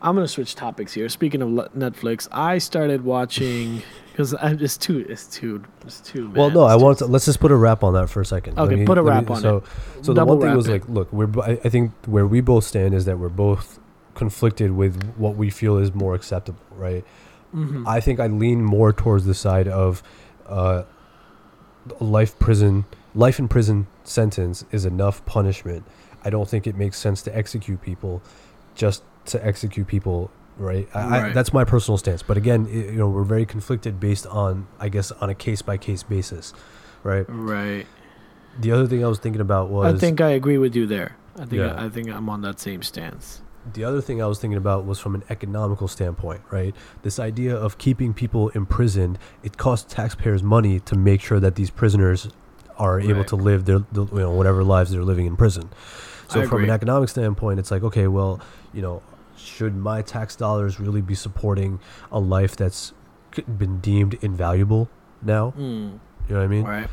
[0.00, 1.08] I'm gonna switch topics here.
[1.08, 3.82] Speaking of Netflix, I started watching
[4.12, 6.30] because it's too, it's too, it's too.
[6.30, 8.58] well, no, I want to, let's just put a wrap on that for a second.
[8.58, 9.64] Okay, put a wrap on so, it.
[10.04, 10.72] So the one thing was it.
[10.72, 13.80] like, look, we're I, I think where we both stand is that we're both
[14.18, 17.04] conflicted with what we feel is more acceptable, right?
[17.54, 17.86] Mhm.
[17.86, 20.02] I think I lean more towards the side of
[20.46, 20.82] uh,
[22.00, 25.84] life prison, life in prison sentence is enough punishment.
[26.24, 28.20] I don't think it makes sense to execute people
[28.74, 30.88] just to execute people, right?
[30.94, 32.22] I, I, that's my personal stance.
[32.22, 35.62] But again, i you know, we're very conflicted based on, I guess, on a case
[35.62, 36.52] by case basis,
[37.02, 37.24] right?
[37.28, 37.86] right.
[38.60, 41.16] The other thing I was thinking about was I think I agree with you there.
[41.36, 41.84] I think Yeah.
[41.84, 43.42] I think I'm on that same stance.
[43.74, 46.74] The other thing I was thinking about was from an economical standpoint, right?
[47.02, 51.70] This idea of keeping people imprisoned, it costs taxpayers money to make sure that these
[51.70, 52.28] prisoners
[52.76, 55.68] are able to live their, the, you know, whatever lives they're living in prison.
[56.28, 58.40] So I from an economic standpoint, it's like, okay, well,
[58.72, 59.02] you know,
[59.36, 61.80] should my tax dollars really be supporting
[62.12, 62.92] a life that's
[63.58, 64.88] been deemed invaluable
[65.22, 65.52] now?
[65.56, 65.98] Mm,
[66.28, 66.64] You know what I mean?
[66.64, 66.88] right.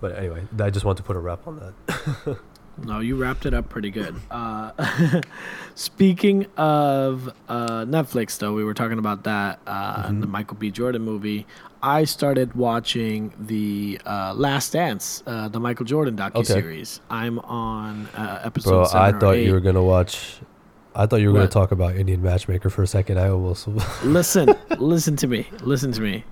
[0.00, 2.38] But anyway, I just want to put a wrap on that.
[2.84, 4.14] No, you wrapped it up pretty good.
[4.30, 5.20] Uh,
[5.74, 10.32] speaking of uh, Netflix, though, we were talking about that uh, and the Mm-hmm.
[10.32, 10.70] Michael B.
[10.70, 11.46] Jordan movie.
[11.82, 17.00] I started watching the uh, Last Dance, uh, the Michael Jordan docu series.
[17.10, 18.70] I'm on uh, episode.
[18.70, 19.46] Bro, I thought eight.
[19.46, 20.40] you were gonna watch.
[20.94, 21.38] I thought you were What?
[21.50, 23.18] gonna talk about Indian Matchmaker for a second.
[23.18, 23.66] I almost.
[24.04, 25.46] listen, listen to me.
[25.62, 26.24] Listen to me.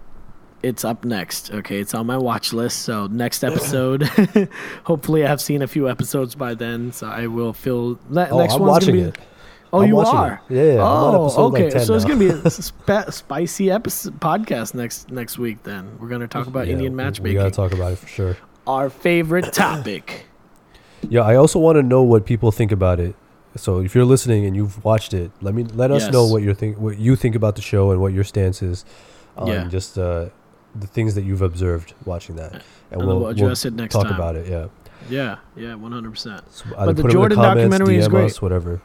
[0.62, 1.52] It's up next.
[1.52, 2.80] Okay, it's on my watch list.
[2.80, 4.02] So next episode,
[4.84, 6.92] hopefully I've seen a few episodes by then.
[6.92, 7.98] So I will feel.
[8.10, 9.18] Ne- Oh, next I'm one's watching gonna be.
[9.18, 9.24] it.
[9.72, 10.40] Oh, I'm you are.
[10.48, 10.54] it.
[10.54, 11.70] Yeah, yeah, Oh, like, okay.
[11.70, 15.62] 10 so it's gonna be a spa- spicy episode podcast next next week.
[15.62, 18.36] Then we're gonna talk about Yeah, Indian matchmaking, We gotta talk about it for sure.
[18.66, 20.24] our favorite topic.
[21.08, 23.14] Yeah, I also want to know what people think about it.
[23.54, 26.52] So if you're listening and you've watched it, let me let us know what you
[26.54, 28.84] think, what you think about the show, and what your stance is
[29.36, 29.68] on Yeah.
[29.68, 30.30] just uh,
[30.74, 34.04] the things that you've observed watching that, and, And we'll, we'll address it next talk
[34.04, 34.14] time.
[34.14, 34.46] about it.
[34.48, 34.66] Yeah,
[35.08, 36.42] Yeah, yeah, one hundred percent.
[36.76, 38.24] But the put 'em in Jordan comments, documentary is great.
[38.26, 38.80] us, whatever.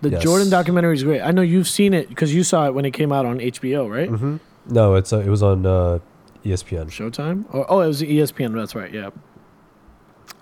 [0.00, 0.22] The Yes.
[0.22, 1.20] Jordan documentary is great.
[1.20, 3.86] I know you've seen it because you saw it when it came out on HBO,
[3.90, 4.08] right?
[4.08, 4.36] hmm
[4.68, 5.98] No, it's uh, it was on uh,
[6.44, 6.86] ESPN.
[6.86, 7.44] Showtime?
[7.52, 8.54] Or oh, it was ESPN.
[8.54, 8.92] That's right.
[8.92, 9.10] Yeah.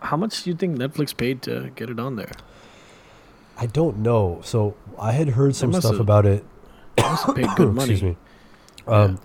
[0.00, 2.30] how much do you think Netflix paid to get it on there?
[3.58, 4.40] I don't know.
[4.44, 6.44] So I had heard some stuff have- about it.
[6.96, 7.92] Paid good money.
[7.92, 8.16] Excuse me.
[8.86, 9.18] Um,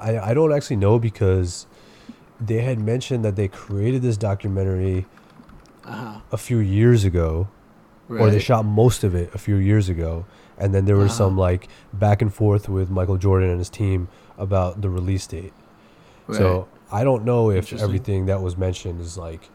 [0.00, 1.66] I I don't actually know because
[2.40, 5.06] they had mentioned that they created this documentary
[5.84, 6.20] Uh-huh.
[6.32, 7.48] a few years ago,
[8.08, 10.24] or they shot most of it a few years ago,
[10.58, 11.28] and then there was Uh-huh.
[11.28, 15.52] some like back and forth with Michael Jordan and his team about the release date.
[16.32, 19.48] So I don't know if everything that was mentioned is like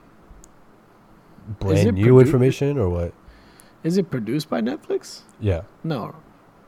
[1.60, 3.14] brand new produ- information or what.
[3.84, 5.22] is it produced by Netflix?
[5.40, 6.16] Yeah, No,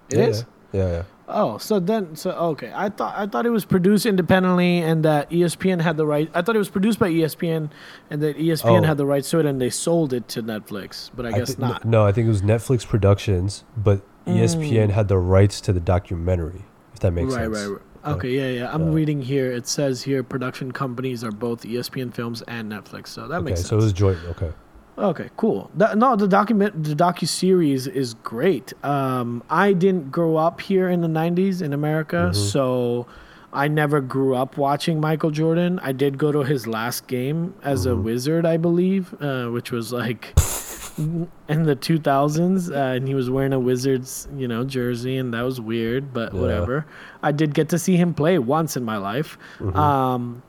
[0.10, 0.46] it is.
[0.72, 1.04] yeah, yeah, yeah.
[1.30, 2.72] Oh, so then, so okay.
[2.74, 6.30] I thought I thought it was produced independently, and that ESPN had the right.
[6.34, 7.70] I thought it was produced by ESPN,
[8.10, 8.84] and that ESPN Oh.
[8.84, 11.10] had the rights to it, and they sold it to Netflix.
[11.14, 11.84] But I, guess thi- n- not.
[11.86, 14.92] No, I think it was Netflix Productions, but E ESPN Mm.
[14.92, 16.64] had the rights to the documentary.
[16.94, 17.58] If that makes right, sense.
[17.58, 17.68] right,
[18.06, 18.16] right.
[18.16, 18.74] Okay, yeah, yeah.
[18.74, 19.52] I'm uh, reading here.
[19.52, 23.60] It says here production companies are both ESPN Films and Netflix, so that Okay, makes
[23.60, 23.68] sense.
[23.68, 24.18] Okay, so it was joint.
[24.30, 24.52] Okay.
[24.98, 25.70] Okay, cool.
[25.76, 28.74] That, no, the document, the docu series is great.
[28.84, 32.36] Um, I didn't grow up here in the '90s in America, Mhm.
[32.36, 33.06] so
[33.54, 35.80] I never grew up watching Michael Jordan.
[35.84, 38.04] I did go to his last game as a Mhm.
[38.04, 40.34] Wizard, I believe, uh, which was like
[40.98, 45.44] in the 2000s, uh, and he was wearing a Wizards, you know, jersey, and that
[45.44, 46.42] was weird, but Yeah.
[46.42, 46.86] whatever.
[47.22, 49.38] I did get to see him play once in my life.
[49.60, 49.76] Mhm.
[49.76, 50.42] Um,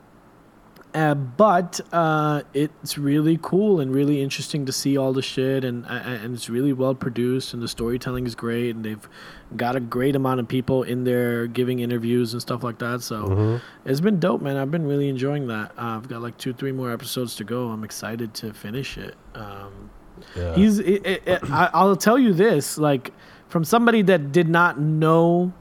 [0.93, 5.85] uh, but uh, it's really cool and really interesting to see all the shit, and
[5.85, 9.07] uh, and it's really well produced, and the storytelling is great, and they've
[9.55, 13.01] got a great amount of people in there giving interviews and stuff like that.
[13.01, 13.61] So Mhm.
[13.85, 14.57] it's been dope, man.
[14.57, 15.71] I've been really enjoying that.
[15.77, 17.69] Uh, I've got like two, three more episodes to go.
[17.69, 19.15] I'm excited to finish it.
[19.35, 19.89] Um,
[20.35, 20.55] Yeah.
[20.55, 20.79] He's.
[20.79, 23.11] It, it, it, I, I'll tell you this, like
[23.47, 25.53] from somebody that did not know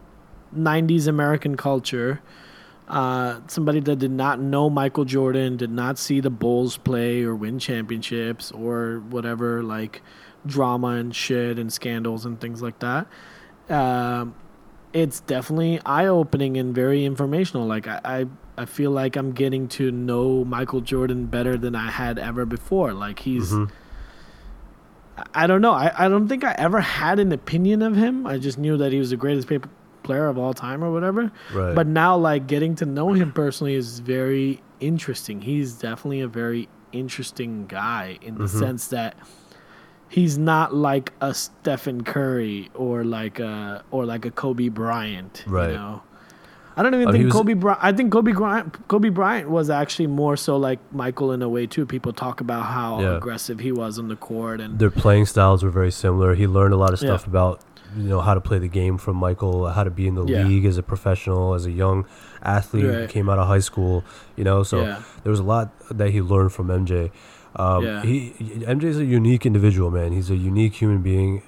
[0.57, 2.21] '90s American culture,
[2.89, 7.35] uh, somebody that did not know Michael Jordan, did not see the Bulls play or
[7.35, 10.03] win championships or whatever, like
[10.47, 13.07] drama and shit and scandals and things like that.
[13.69, 14.35] Um,
[14.95, 17.67] it's definitely eye opening and very informational.
[17.67, 18.27] Like I, I,
[18.57, 22.93] I feel like I'm getting to know Michael Jordan better than I had ever before.
[22.95, 23.53] Like he's.
[23.53, 23.71] Mhm.
[25.35, 25.73] I don't know.
[25.73, 28.25] I, I don't think I ever had an opinion of him.
[28.25, 29.69] I just knew that he was the greatest paper
[30.09, 31.31] player of all time or whatever.
[31.53, 31.75] Right.
[31.75, 35.43] But now, like, getting to know him personally is very interesting.
[35.43, 38.59] He's definitely a very interesting guy in the Mhm.
[38.59, 39.15] sense that
[40.09, 45.45] he's not like a Stephen Curry or like a or like a Kobe Bryant.
[45.47, 45.71] Right.
[45.73, 46.03] You know?
[46.79, 47.81] I don't even Oh, think was- Kobe Bryant.
[47.83, 48.89] I think Kobe Bryant.
[48.89, 51.85] Kobe Bryant was actually more so like Michael in a way too.
[51.85, 53.17] People talk about how Yeah.
[53.17, 56.35] aggressive he was on the court and Their playing styles were very similar.
[56.37, 57.09] He learned a lot of Yeah.
[57.09, 57.61] stuff about
[57.97, 60.45] you know how to play the game from Michael, how to be in the Yeah.
[60.47, 62.05] league as a professional, as a young
[62.43, 63.09] athlete who Right.
[63.09, 64.05] came out of high school.
[64.37, 64.99] You know, so yeah.
[65.23, 67.11] there was a lot that he learned from MJ.
[67.57, 68.03] Um, Yeah.
[68.03, 68.35] He
[68.67, 70.13] MJ's a unique individual, man.
[70.13, 71.43] He's a unique human being,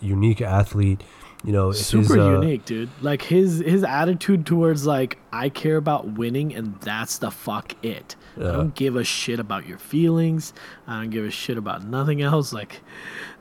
[0.00, 1.02] unique athlete.
[1.44, 2.88] You know, super his, uh, unique, dude.
[3.00, 8.14] Like his his attitude towards like I care about winning and that's the fuck it.
[8.36, 10.54] I don't give a shit about your feelings.
[10.86, 12.52] I don't give a shit about nothing else.
[12.52, 12.80] Like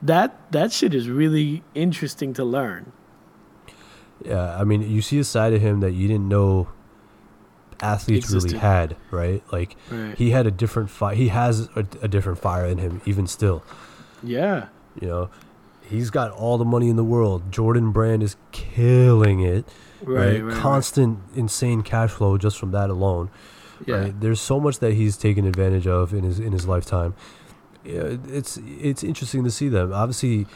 [0.01, 2.91] that that shit is really interesting to learn.
[4.25, 6.69] Yeah, I mean, you see a side of him that you didn't know
[7.81, 9.43] athletes really had, right?
[9.51, 10.15] Like Right.
[10.17, 11.15] he had a different fire.
[11.15, 13.63] He has a, a different fire in him, even still.
[14.23, 14.67] Yeah.
[14.99, 15.29] You know,
[15.91, 17.51] he's got all the money in the world.
[17.51, 19.65] Jordan Brand is killing it.
[20.01, 20.15] Right.
[20.15, 20.57] Right, right, right.
[20.57, 23.29] constant, insane cash flow just from that alone.
[23.85, 23.95] Yeah.
[23.95, 24.19] Right?
[24.19, 27.13] There's so much that he's taken advantage of in his in his lifetime.
[27.83, 29.93] It's it's interesting to see them.
[29.93, 30.47] Obviously,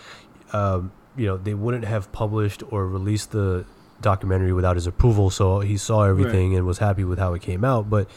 [0.53, 3.65] um, you know they wouldn't have published or released the
[4.01, 5.29] documentary without his approval.
[5.29, 7.89] So he saw everything and was happy with how it came out.
[7.89, 8.09] But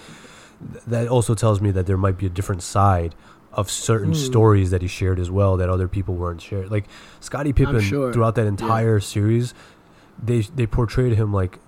[0.72, 3.14] th- that also tells me that there might be a different side
[3.58, 4.14] of certain Hmm.
[4.30, 6.70] stories that he shared as well that other people weren't shared.
[6.70, 6.86] Like
[7.20, 8.12] Scottie Pippen sure.
[8.12, 9.52] throughout that entire series,
[10.22, 11.58] they they portrayed him like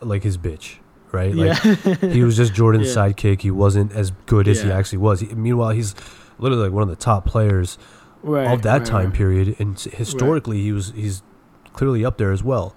[0.00, 0.76] like his bitch,
[1.12, 1.34] right?
[1.34, 1.58] Like
[2.00, 3.06] he was just Jordan's Yeah.
[3.08, 3.40] sidekick.
[3.42, 5.20] He wasn't as good as he actually was.
[5.20, 5.94] He, meanwhile, he's
[6.38, 7.78] literally like one of the top players
[8.22, 9.14] right, of that right, time right.
[9.14, 11.22] period, and historically, he was he's
[11.72, 12.74] clearly up there as well.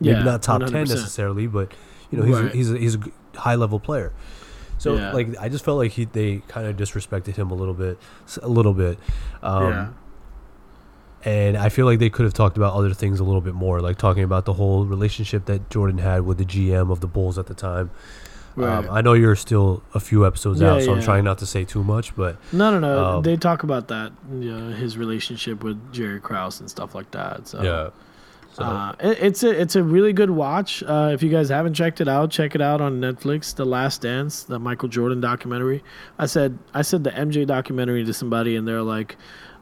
[0.00, 0.88] Maybe Yeah, not top ten 100%.
[0.88, 1.72] necessarily, but
[2.10, 4.12] you know he's he's a, he's a high level player.
[4.84, 5.12] So Yeah.
[5.12, 7.98] like I just felt like he they kind of disrespected him a little bit,
[8.42, 8.98] a little bit.
[9.42, 9.88] Um, yeah.
[11.24, 13.80] And I feel like they could have talked about other things a little bit more,
[13.80, 17.38] like talking about the whole relationship that Jordan had with the GM of the Bulls
[17.38, 17.90] at the time.
[18.56, 18.84] Right.
[18.84, 21.46] Um, I know you're still a few episodes Yeah, out, so I'm trying not to
[21.46, 23.04] say too much, but no, no, no.
[23.16, 24.12] um, they talk about that.
[24.30, 27.48] You know, his relationship with Jerry Krause and stuff like that.
[27.48, 27.62] So
[28.54, 30.82] So Uh, it, it's a it's a really good watch.
[30.82, 33.54] Uh, if you guys haven't checked it out, check it out on Netflix.
[33.54, 35.82] The Last Dance, the Michael Jordan documentary.
[36.18, 39.16] I said I said the MJ documentary to somebody, and they're like,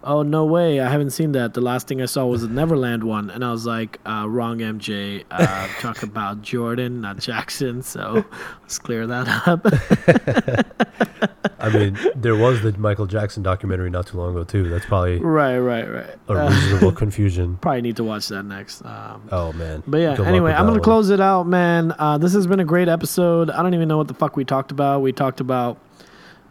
[0.04, 0.80] "Oh no way!
[0.80, 1.54] I haven't seen that.
[1.54, 4.58] The last thing I saw was the Neverland one." And I was like, uh, "Wrong,
[4.58, 5.24] MJ.
[5.30, 8.24] Uh, talk about Jordan, not Jackson." So
[8.62, 9.66] let's clear that up.
[11.58, 14.68] I mean, there was the Michael Jackson documentary not too long ago too.
[14.68, 16.14] That's probably right, right, right.
[16.28, 17.56] a Uh, reasonable confusion.
[17.60, 18.84] probably need to watch that next.
[18.84, 19.82] Um, Oh man.
[19.86, 20.80] But yeah, Good anyway, I'm gonna one.
[20.82, 21.94] close it out, man.
[21.98, 23.48] Uh, this has been a great episode.
[23.50, 25.02] I don't even know what the fuck we talked about.
[25.02, 25.78] We talked about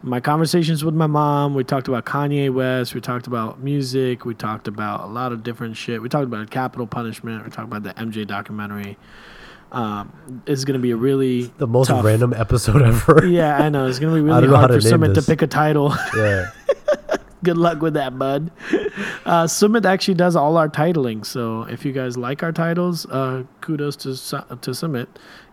[0.02, 1.54] my conversations with my mom.
[1.54, 2.94] We talked about Kanye West.
[2.94, 4.24] We talked about music.
[4.24, 6.02] We talked about a lot of different shit.
[6.02, 7.44] We talked about capital punishment.
[7.44, 8.96] We talked about the MJ documentary.
[9.70, 10.12] Um,
[10.46, 13.24] it's gonna be a really The most tough- random episode ever.
[13.26, 13.86] Yeah, I know.
[13.86, 15.94] It's gonna be really hard for Sumit to pick a title.
[16.16, 16.50] yeah.
[17.44, 18.50] Good luck with that, bud.
[19.24, 23.44] Uh, Sumit actually does all our titling, so if you guys like our titles, uh,
[23.60, 24.10] kudos to
[24.56, 25.06] to Sumit.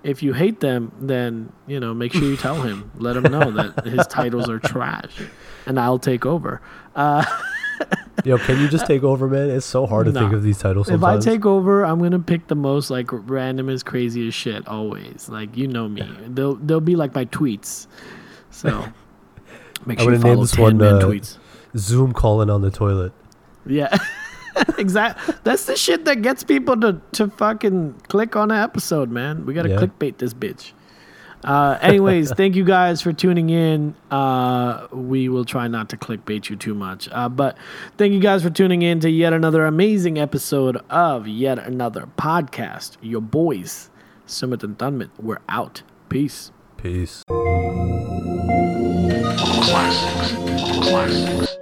[0.04, 3.52] If you hate them, then you know make sure you tell him, let him know
[3.52, 5.22] that his titles are trash,
[5.68, 6.62] and I'll take over.
[6.96, 7.24] Uh,
[8.26, 9.50] Yo, can you just take over, man?
[9.50, 12.48] It's so hard to think of these titles if I take over, I'm gonna pick
[12.48, 14.68] the most like random as crazy as shit.
[14.68, 16.08] Always, like you know me.
[16.28, 17.88] They'll they'll be like my tweets.
[18.52, 18.86] So
[19.86, 21.38] make sure you follow this one, Man uh, tweets.
[21.78, 23.12] Zoom calling on the toilet.
[23.66, 23.96] Yeah.
[24.78, 25.36] exactly.
[25.44, 29.46] That's the shit that gets people to, to fucking click on an episode, man.
[29.46, 29.78] We got to Yeah.
[29.78, 30.72] clickbait this bitch.
[31.44, 33.96] Uh, anyways, thank you guys for tuning in.
[34.12, 37.08] Uh, we will try not to clickbait you too much.
[37.12, 37.58] Uh, but
[37.98, 42.98] thank you guys for tuning in to yet another amazing episode of yet another podcast.
[43.02, 43.90] Your boys,
[44.28, 45.84] Sumit and Tanmit, we're out.
[46.10, 46.52] Peace.
[46.76, 47.24] Peace.
[49.38, 50.34] Classics.
[50.90, 51.59] Classics.